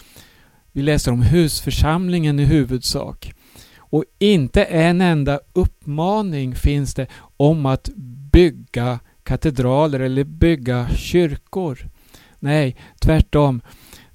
Vi 0.71 0.81
läser 0.81 1.11
om 1.11 1.21
husförsamlingen 1.21 2.39
i 2.39 2.45
huvudsak. 2.45 3.33
Och 3.77 4.03
inte 4.19 4.63
en 4.63 5.01
enda 5.01 5.39
uppmaning 5.53 6.55
finns 6.55 6.93
det 6.93 7.07
om 7.37 7.65
att 7.65 7.89
bygga 8.31 8.99
katedraler 9.23 9.99
eller 9.99 10.23
bygga 10.23 10.87
kyrkor. 10.95 11.89
Nej, 12.39 12.75
tvärtom. 12.99 13.61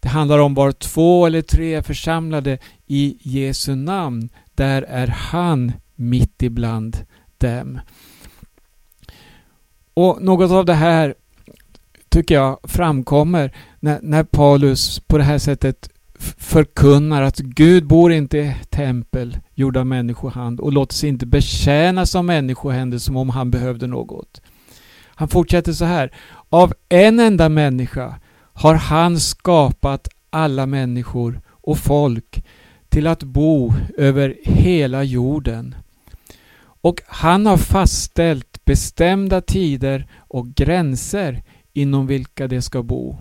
Det 0.02 0.08
handlar 0.08 0.38
om 0.38 0.54
var 0.54 0.72
två 0.72 1.26
eller 1.26 1.42
tre 1.42 1.74
är 1.74 1.82
församlade 1.82 2.58
i 2.86 3.16
Jesu 3.20 3.74
namn. 3.74 4.28
Där 4.54 4.82
är 4.82 5.06
han 5.06 5.72
mitt 5.94 6.42
ibland 6.42 6.96
dem. 7.38 7.80
Och 9.94 10.22
något 10.22 10.50
av 10.50 10.64
det 10.64 10.74
här 10.74 11.14
tycker 12.08 12.34
jag 12.34 12.58
framkommer 12.62 13.52
när, 13.80 13.98
när 14.02 14.24
Paulus 14.24 15.00
på 15.00 15.18
det 15.18 15.24
här 15.24 15.38
sättet 15.38 15.88
förkunnar 16.38 17.22
att 17.22 17.38
Gud 17.38 17.86
bor 17.86 18.12
inte 18.12 18.38
i 18.38 18.56
tempel 18.70 19.38
gjorda 19.54 19.80
av 19.80 19.86
människohand 19.86 20.60
och 20.60 20.72
låter 20.72 20.94
sig 20.94 21.08
inte 21.08 21.26
betjänas 21.26 22.14
av 22.14 22.24
människohänder 22.24 22.98
som 22.98 23.16
om 23.16 23.30
han 23.30 23.50
behövde 23.50 23.86
något. 23.86 24.40
Han 25.14 25.28
fortsätter 25.28 25.72
så 25.72 25.84
här. 25.84 26.12
Av 26.48 26.74
en 26.88 27.20
enda 27.20 27.48
människa 27.48 28.14
har 28.52 28.74
han 28.74 29.20
skapat 29.20 30.08
alla 30.30 30.66
människor 30.66 31.40
och 31.48 31.78
folk 31.78 32.44
till 32.88 33.06
att 33.06 33.22
bo 33.22 33.74
över 33.98 34.36
hela 34.42 35.02
jorden. 35.02 35.74
Och 36.60 37.02
han 37.06 37.46
har 37.46 37.56
fastställt 37.56 38.64
bestämda 38.64 39.40
tider 39.40 40.06
och 40.18 40.54
gränser 40.54 41.42
inom 41.72 42.06
vilka 42.06 42.48
de 42.48 42.62
ska 42.62 42.82
bo. 42.82 43.16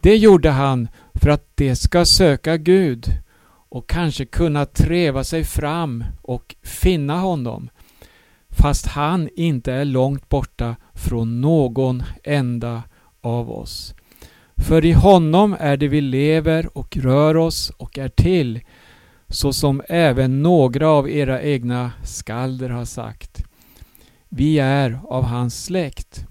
Det 0.00 0.16
gjorde 0.16 0.50
han 0.50 0.88
för 1.14 1.30
att 1.30 1.46
de 1.54 1.76
ska 1.76 2.04
söka 2.04 2.56
Gud 2.56 3.06
och 3.68 3.88
kanske 3.88 4.24
kunna 4.24 4.64
treva 4.66 5.24
sig 5.24 5.44
fram 5.44 6.04
och 6.22 6.56
finna 6.62 7.18
honom 7.18 7.68
fast 8.52 8.86
han 8.86 9.28
inte 9.36 9.72
är 9.72 9.84
långt 9.84 10.28
borta 10.28 10.76
från 10.94 11.40
någon 11.40 12.02
enda 12.24 12.82
av 13.20 13.50
oss. 13.50 13.94
För 14.62 14.84
i 14.84 14.92
honom 14.92 15.56
är 15.60 15.76
det 15.76 15.88
vi 15.88 16.00
lever 16.00 16.78
och 16.78 16.96
rör 16.96 17.36
oss 17.36 17.70
och 17.76 17.98
är 17.98 18.08
till, 18.08 18.60
så 19.28 19.52
som 19.52 19.82
även 19.88 20.42
några 20.42 20.88
av 20.88 21.10
era 21.10 21.42
egna 21.42 21.92
skalder 22.04 22.68
har 22.68 22.84
sagt. 22.84 23.44
Vi 24.28 24.58
är 24.58 25.00
av 25.08 25.24
hans 25.24 25.64
släkt. 25.64 26.26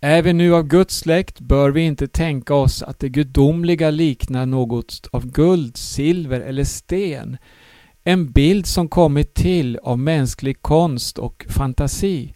Är 0.00 0.22
vi 0.22 0.32
nu 0.32 0.54
av 0.54 0.62
Guds 0.62 0.98
släkt 0.98 1.40
bör 1.40 1.70
vi 1.70 1.80
inte 1.80 2.08
tänka 2.08 2.54
oss 2.54 2.82
att 2.82 2.98
det 2.98 3.08
gudomliga 3.08 3.90
liknar 3.90 4.46
något 4.46 5.08
av 5.12 5.26
guld, 5.26 5.76
silver 5.76 6.40
eller 6.40 6.64
sten, 6.64 7.36
en 8.04 8.32
bild 8.32 8.66
som 8.66 8.88
kommit 8.88 9.34
till 9.34 9.78
av 9.82 9.98
mänsklig 9.98 10.62
konst 10.62 11.18
och 11.18 11.46
fantasi. 11.48 12.32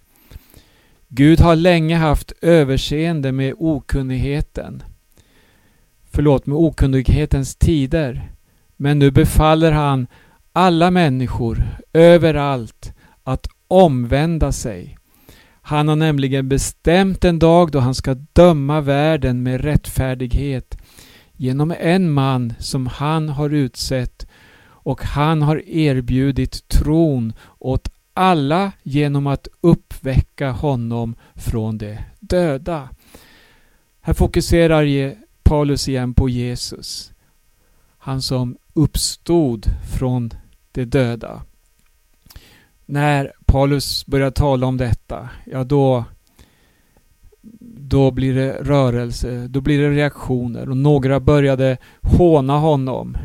Gud 1.09 1.41
har 1.41 1.57
länge 1.57 1.97
haft 1.97 2.33
överseende 2.43 3.33
med 3.33 3.55
okunnigheten. 3.59 4.83
Förlåt, 6.11 6.47
med 6.47 6.59
okunnighetens 6.59 7.57
tider. 7.57 8.33
Men 8.77 8.99
nu 8.99 9.11
befaller 9.11 9.73
han 9.73 10.07
alla 10.53 10.91
människor 10.91 11.63
överallt 11.93 12.93
att 13.25 13.47
omvända 13.69 14.53
sig. 14.53 14.99
Han 15.63 15.89
har 15.89 15.97
nämligen 15.97 16.49
bestämt 16.49 17.25
en 17.25 17.39
dag 17.39 17.71
då 17.71 17.79
han 17.79 17.95
ska 17.95 18.15
döma 18.15 18.81
världen 18.81 19.43
med 19.43 19.61
rättfärdighet 19.61 20.79
genom 21.33 21.75
en 21.81 22.11
man 22.11 22.53
som 22.59 22.87
han 22.87 23.29
har 23.29 23.51
utsett 23.51 24.27
och 24.69 25.03
han 25.03 25.43
har 25.43 25.69
erbjudit 25.69 26.69
tron 26.69 27.33
åt 27.59 27.89
alla 28.17 28.73
genom 28.83 29.27
att 29.27 29.49
uppväcka 29.61 30.51
honom 30.51 31.15
från 31.35 31.79
de 31.79 31.99
döda. 32.21 32.89
Här 34.01 34.15
fokuserar 34.15 35.15
Paulus 35.43 35.89
igen 35.89 36.15
på 36.15 36.29
Jesus. 36.29 37.13
Han 37.99 38.23
som 38.23 38.57
uppstod 38.75 39.67
från 39.99 40.31
de 40.73 40.85
döda. 40.85 41.43
När 42.87 43.33
Paulus 43.47 44.07
börjar 44.07 44.31
tala 44.31 44.67
om 44.67 44.77
detta, 44.77 45.29
ja 45.47 45.65
då 45.65 46.05
då 47.79 48.11
blir 48.11 48.35
det 48.35 48.53
rörelse, 48.53 49.47
då 49.49 49.61
blir 49.61 49.81
det 49.81 49.91
reaktioner 49.91 50.71
och 50.71 50.77
några 50.77 51.21
började 51.21 51.77
håna 52.03 52.59
honom. 52.59 53.17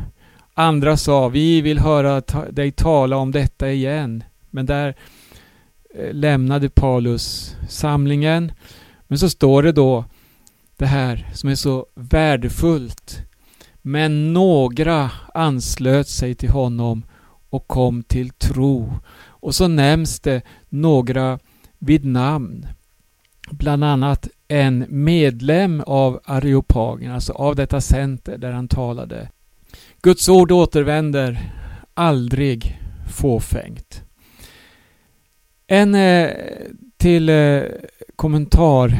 Andra 0.54 0.96
sa, 0.96 1.28
vi 1.28 1.60
vill 1.60 1.78
höra 1.78 2.20
dig 2.50 2.72
tala 2.72 3.16
om 3.16 3.30
detta 3.30 3.72
igen. 3.72 4.24
Men 4.52 4.66
där 4.66 4.94
eh, 5.94 6.14
lämnade 6.14 6.68
Paulus 6.68 7.56
samlingen. 7.68 8.52
Men 9.08 9.18
så 9.18 9.30
står 9.30 9.62
det 9.62 9.72
då 9.72 10.04
det 10.76 10.86
här 10.86 11.30
som 11.34 11.50
är 11.50 11.54
så 11.54 11.86
värdefullt. 11.94 13.18
Men 13.82 14.32
några 14.32 15.10
anslöt 15.34 16.08
sig 16.08 16.34
till 16.34 16.50
honom 16.50 17.02
och 17.50 17.68
kom 17.68 18.02
till 18.02 18.30
tro. 18.30 18.92
Och 19.26 19.54
så 19.54 19.68
nämns 19.68 20.20
det 20.20 20.42
några 20.68 21.38
vid 21.78 22.04
namn. 22.04 22.66
Bland 23.50 23.84
annat 23.84 24.28
en 24.48 24.86
medlem 24.88 25.82
av 25.86 26.20
Areopagen, 26.24 27.12
alltså 27.12 27.32
av 27.32 27.56
detta 27.56 27.80
center 27.80 28.38
där 28.38 28.52
han 28.52 28.68
talade. 28.68 29.28
Guds 30.02 30.28
ord 30.28 30.52
återvänder 30.52 31.52
aldrig 31.94 32.80
fåfängt. 33.10 34.01
En 35.66 35.94
eh, 35.94 36.30
till 36.96 37.28
eh, 37.28 37.62
kommentar 38.16 38.98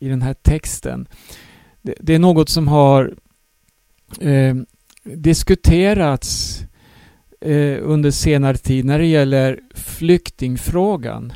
i 0.00 0.08
den 0.08 0.22
här 0.22 0.34
texten. 0.34 1.08
Det, 1.82 1.94
det 2.00 2.14
är 2.14 2.18
något 2.18 2.48
som 2.48 2.68
har 2.68 3.14
eh, 4.20 4.54
diskuterats 5.04 6.60
eh, 7.40 7.78
under 7.82 8.10
senare 8.10 8.56
tid 8.56 8.84
när 8.84 8.98
det 8.98 9.06
gäller 9.06 9.60
flyktingfrågan. 9.74 11.32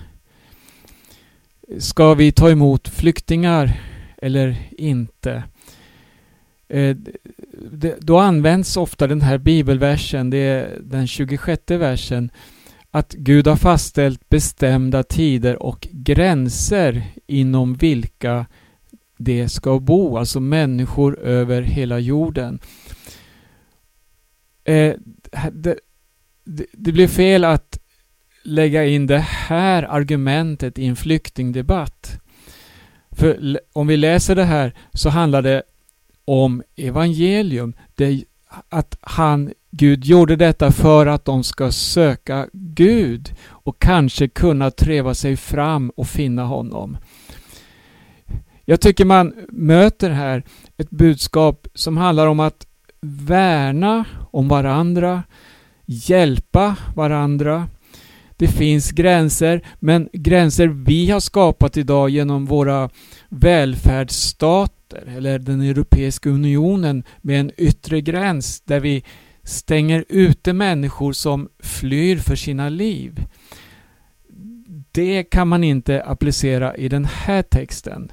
Ska 1.79 2.15
vi 2.15 2.33
ta 2.33 2.51
emot 2.51 2.89
flyktingar 2.89 3.81
eller 4.17 4.57
inte? 4.79 5.43
Eh, 6.69 6.97
det, 7.71 7.97
då 8.01 8.19
används 8.19 8.77
ofta 8.77 9.07
den 9.07 9.21
här 9.21 9.39
bibelversen, 9.39 10.31
det 10.31 10.39
är 10.39 10.79
den 10.81 11.07
26 11.07 11.63
versen, 11.67 12.31
att 12.97 13.13
Gud 13.13 13.47
har 13.47 13.57
fastställt 13.57 14.29
bestämda 14.29 15.03
tider 15.03 15.63
och 15.63 15.89
gränser 15.91 17.03
inom 17.27 17.75
vilka 17.75 18.47
det 19.19 19.49
ska 19.49 19.79
bo, 19.79 20.17
alltså 20.17 20.41
människor 20.41 21.19
över 21.21 21.63
hela 21.63 21.99
jorden. 21.99 22.59
Eh, 24.65 24.95
det, 25.53 25.79
det, 26.45 26.67
det 26.73 26.93
blir 26.93 27.09
fel 27.09 27.45
att 27.45 27.79
lägga 28.43 28.85
in 28.85 29.07
det 29.07 29.19
här 29.19 29.83
argumentet 29.83 30.79
i 30.79 30.87
en 30.87 30.97
flyktingdebatt. 30.97 32.21
För 33.11 33.61
om 33.73 33.87
vi 33.87 33.97
läser 33.97 34.35
det 34.35 34.45
här 34.45 34.75
så 34.93 35.09
handlar 35.09 35.43
det 35.43 35.63
om 36.25 36.63
evangelium. 36.77 37.75
Det, 37.95 38.25
att 38.69 38.99
han, 39.01 39.53
Gud 39.79 40.05
gjorde 40.05 40.37
detta 40.37 40.73
för 40.73 41.07
att 41.07 41.25
de 41.25 41.45
ska 41.45 41.73
söka 41.73 42.49
Gud 42.53 43.35
och 43.49 43.79
kanske 43.79 44.29
kunna 44.29 44.71
treva 44.71 45.15
sig 45.15 45.37
fram 45.37 45.91
och 45.91 46.09
finna 46.09 46.45
honom. 46.45 46.97
Jag 48.65 48.81
tycker 48.81 49.05
man 49.05 49.35
möter 49.49 50.11
här 50.11 50.43
ett 50.77 50.91
budskap 50.91 51.69
som 51.75 51.97
handlar 51.97 52.27
om 52.27 52.41
att 52.41 52.67
värna 53.01 54.05
om 54.31 54.49
varandra, 54.49 55.23
hjälpa 55.87 56.77
varandra. 56.95 57.69
Det 58.37 58.49
finns 58.49 58.91
gränser, 58.91 59.63
men 59.81 60.09
gränser 60.13 60.67
vi 60.67 61.11
har 61.11 61.21
skapat 61.21 61.77
idag 61.77 62.11
genom 62.11 62.47
våra 62.47 62.91
välfärdsstater 63.29 65.17
eller 65.17 65.39
den 65.39 65.61
Europeiska 65.61 66.31
unionen 66.31 67.05
med 67.23 67.41
en 67.41 67.51
yttre 67.57 68.01
gräns 68.01 68.61
där 68.61 68.81
vi 68.81 69.05
stänger 69.47 70.05
ute 70.09 70.53
människor 70.53 71.13
som 71.13 71.49
flyr 71.59 72.17
för 72.17 72.37
sina 72.37 72.69
liv. 72.69 73.27
Det 74.93 75.25
kan 75.25 75.49
man 75.49 75.65
inte 75.65 76.03
applicera 76.03 76.77
i 76.77 76.89
den 76.89 77.05
här 77.05 77.43
texten. 77.43 78.13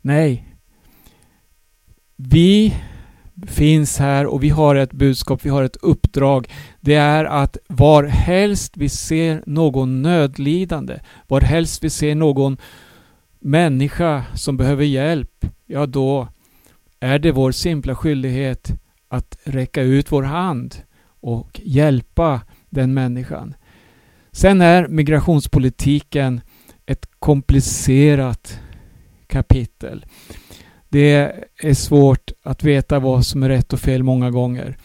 Nej. 0.00 0.48
Vi 2.16 2.74
finns 3.46 3.98
här 3.98 4.26
och 4.26 4.42
vi 4.42 4.48
har 4.48 4.74
ett 4.74 4.92
budskap, 4.92 5.44
vi 5.44 5.50
har 5.50 5.62
ett 5.62 5.76
uppdrag. 5.76 6.48
Det 6.80 6.94
är 6.94 7.24
att 7.24 7.56
var 7.66 8.04
helst 8.04 8.76
vi 8.76 8.88
ser 8.88 9.42
någon 9.46 10.02
nödlidande, 10.02 11.00
var 11.28 11.40
helst 11.40 11.84
vi 11.84 11.90
ser 11.90 12.14
någon 12.14 12.56
människa 13.40 14.24
som 14.34 14.56
behöver 14.56 14.84
hjälp, 14.84 15.46
ja 15.66 15.86
då 15.86 16.28
är 17.00 17.18
det 17.18 17.32
vår 17.32 17.52
simpla 17.52 17.94
skyldighet 17.94 18.83
att 19.14 19.38
räcka 19.44 19.82
ut 19.82 20.12
vår 20.12 20.22
hand 20.22 20.76
och 21.20 21.60
hjälpa 21.64 22.40
den 22.70 22.94
människan. 22.94 23.54
Sen 24.32 24.60
är 24.60 24.88
migrationspolitiken 24.88 26.40
ett 26.86 27.06
komplicerat 27.18 28.60
kapitel. 29.26 30.06
Det 30.88 31.32
är 31.62 31.74
svårt 31.74 32.30
att 32.42 32.64
veta 32.64 32.98
vad 32.98 33.26
som 33.26 33.42
är 33.42 33.48
rätt 33.48 33.72
och 33.72 33.80
fel 33.80 34.02
många 34.02 34.30
gånger. 34.30 34.76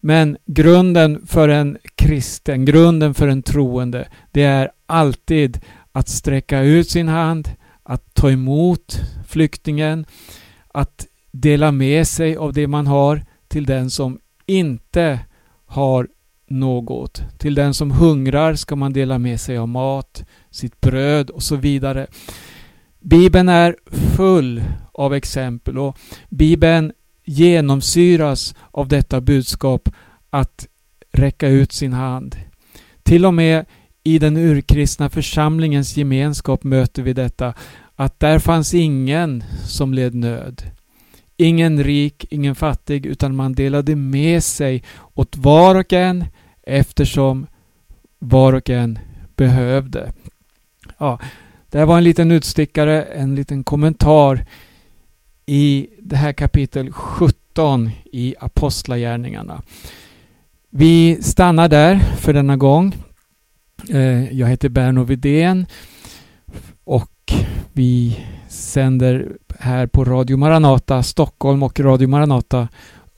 Men 0.00 0.36
grunden 0.46 1.26
för 1.26 1.48
en 1.48 1.78
kristen, 1.94 2.64
grunden 2.64 3.14
för 3.14 3.28
en 3.28 3.42
troende, 3.42 4.08
det 4.32 4.42
är 4.42 4.70
alltid 4.86 5.60
att 5.92 6.08
sträcka 6.08 6.60
ut 6.60 6.90
sin 6.90 7.08
hand, 7.08 7.48
att 7.82 8.14
ta 8.14 8.30
emot 8.30 9.00
flyktingen, 9.28 10.06
att 10.68 11.06
dela 11.32 11.72
med 11.72 12.08
sig 12.08 12.36
av 12.36 12.52
det 12.52 12.66
man 12.66 12.86
har 12.86 13.22
till 13.54 13.66
den 13.66 13.90
som 13.90 14.18
inte 14.46 15.20
har 15.66 16.08
något. 16.48 17.22
Till 17.38 17.54
den 17.54 17.74
som 17.74 17.90
hungrar 17.90 18.54
ska 18.54 18.76
man 18.76 18.92
dela 18.92 19.18
med 19.18 19.40
sig 19.40 19.58
av 19.58 19.68
mat, 19.68 20.24
sitt 20.50 20.80
bröd 20.80 21.30
och 21.30 21.42
så 21.42 21.56
vidare. 21.56 22.06
Bibeln 23.00 23.48
är 23.48 23.76
full 24.16 24.62
av 24.92 25.14
exempel 25.14 25.78
och 25.78 25.98
Bibeln 26.28 26.92
genomsyras 27.24 28.54
av 28.70 28.88
detta 28.88 29.20
budskap 29.20 29.88
att 30.30 30.66
räcka 31.12 31.48
ut 31.48 31.72
sin 31.72 31.92
hand. 31.92 32.36
Till 33.02 33.26
och 33.26 33.34
med 33.34 33.64
i 34.04 34.18
den 34.18 34.36
urkristna 34.36 35.10
församlingens 35.10 35.96
gemenskap 35.96 36.64
möter 36.64 37.02
vi 37.02 37.12
detta 37.12 37.54
att 37.96 38.20
där 38.20 38.38
fanns 38.38 38.74
ingen 38.74 39.44
som 39.66 39.94
led 39.94 40.14
nöd. 40.14 40.62
Ingen 41.36 41.84
rik, 41.84 42.26
ingen 42.30 42.54
fattig, 42.54 43.06
utan 43.06 43.36
man 43.36 43.52
delade 43.52 43.96
med 43.96 44.44
sig 44.44 44.82
åt 45.14 45.36
var 45.36 45.74
och 45.74 45.92
en 45.92 46.24
eftersom 46.62 47.46
var 48.18 48.52
och 48.52 48.70
en 48.70 48.98
behövde. 49.36 50.12
Ja, 50.98 51.20
det 51.70 51.78
här 51.78 51.86
var 51.86 51.98
en 51.98 52.04
liten 52.04 52.30
utstickare, 52.30 53.02
en 53.02 53.34
liten 53.34 53.64
kommentar 53.64 54.46
i 55.46 55.86
det 55.98 56.16
här 56.16 56.32
kapitel 56.32 56.92
17 56.92 57.90
i 58.04 58.34
Apostlagärningarna. 58.40 59.62
Vi 60.70 61.18
stannar 61.22 61.68
där 61.68 61.98
för 61.98 62.32
denna 62.32 62.56
gång. 62.56 62.96
Eh, 63.90 64.32
jag 64.32 64.46
heter 64.46 64.68
Berno 64.68 65.04
Vidén 65.04 65.66
och 66.84 67.10
vi 67.76 68.24
sänder 68.48 69.32
här 69.58 69.86
på 69.86 70.04
Radio 70.04 70.36
Maranata 70.36 71.02
Stockholm 71.02 71.62
och 71.62 71.80
Radio 71.80 72.08
Maranata 72.08 72.68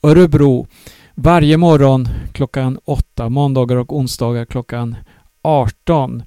Örebro 0.03 0.67
varje 1.15 1.57
morgon 1.57 2.07
klockan 2.33 2.79
8, 2.85 3.29
måndagar 3.29 3.75
och 3.75 3.97
onsdagar 3.97 4.45
klockan 4.45 4.95
18. 5.41 6.23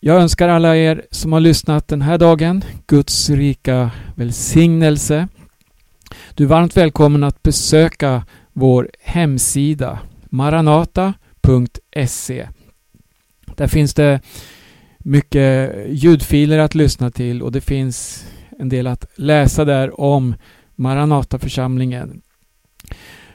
Jag 0.00 0.20
önskar 0.22 0.48
alla 0.48 0.76
er 0.76 1.06
som 1.10 1.32
har 1.32 1.40
lyssnat 1.40 1.88
den 1.88 2.02
här 2.02 2.18
dagen 2.18 2.64
Guds 2.86 3.30
rika 3.30 3.90
välsignelse. 4.14 5.28
Du 6.34 6.44
är 6.44 6.48
varmt 6.48 6.76
välkommen 6.76 7.24
att 7.24 7.42
besöka 7.42 8.26
vår 8.52 8.90
hemsida 9.00 9.98
maranata.se. 10.30 11.18
Där 13.56 13.66
finns 13.66 13.94
det 13.94 14.20
mycket 15.06 15.72
ljudfiler 15.88 16.58
att 16.58 16.74
lyssna 16.74 17.10
till 17.10 17.42
och 17.42 17.52
det 17.52 17.60
finns 17.60 18.26
en 18.58 18.68
del 18.68 18.86
att 18.86 19.04
läsa 19.14 19.64
där 19.64 20.00
om 20.00 20.34
Maranataförsamlingen. 20.74 22.20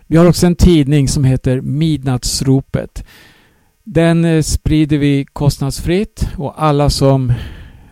Vi 0.08 0.18
har 0.18 0.26
också 0.26 0.48
en 0.48 0.56
tidning 0.56 1.08
som 1.08 1.24
heter 1.24 1.62
Midnattsropet. 1.62 3.06
Den 3.84 4.26
eh, 4.26 4.42
sprider 4.42 4.98
vi 4.98 5.26
kostnadsfritt 5.34 6.28
och 6.38 6.64
alla 6.64 6.90
som 6.90 7.34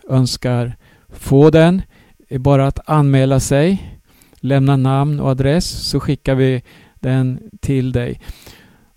önskar 0.08 0.76
få 1.08 1.50
den 1.50 1.82
är 2.28 2.38
bara 2.38 2.66
att 2.66 2.88
anmäla 2.88 3.40
sig, 3.40 3.98
lämna 4.40 4.76
namn 4.76 5.20
och 5.20 5.30
adress 5.30 5.66
så 5.66 6.00
skickar 6.00 6.34
vi 6.34 6.62
den 6.94 7.40
till 7.60 7.92
dig. 7.92 8.20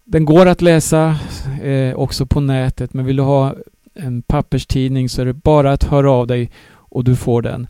Den 0.03 0.25
går 0.25 0.45
att 0.45 0.61
läsa 0.61 1.15
eh, 1.61 1.95
också 1.95 2.25
på 2.25 2.39
nätet 2.39 2.93
men 2.93 3.05
vill 3.05 3.15
du 3.15 3.23
ha 3.23 3.55
en 3.93 4.21
papperstidning 4.21 5.09
så 5.09 5.21
är 5.21 5.25
det 5.25 5.33
bara 5.33 5.71
att 5.71 5.83
höra 5.83 6.11
av 6.11 6.27
dig 6.27 6.51
och 6.73 7.03
du 7.03 7.15
får 7.15 7.41
den. 7.41 7.67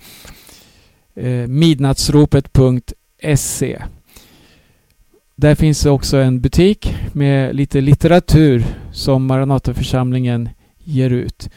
Eh, 1.16 1.48
midnattsropet.se 1.48 3.82
där 5.36 5.56
finns 5.56 5.86
också 5.86 6.18
en 6.18 6.42
butik 6.42 6.96
med 7.14 7.56
lite 7.56 7.82
litteratur 7.82 8.66
som 8.92 9.26
Maranataförsamlingen 9.26 10.50
ger 10.84 11.10
ut. 11.10 11.50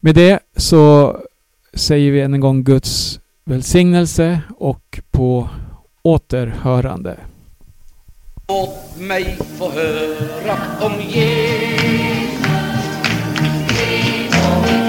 Med 0.00 0.14
det 0.14 0.40
så 0.56 1.16
säger 1.74 2.12
vi 2.12 2.20
än 2.20 2.34
en 2.34 2.40
gång 2.40 2.64
Guds 2.64 3.20
välsignelse 3.44 4.40
och 4.58 5.00
på 5.10 5.48
återhörande. 6.02 7.18
Låt 8.48 9.00
mig 9.00 9.38
få 9.58 9.70
höra 9.70 10.56
om 10.80 10.92
Jesus. 11.08 12.27
home. 14.48 14.87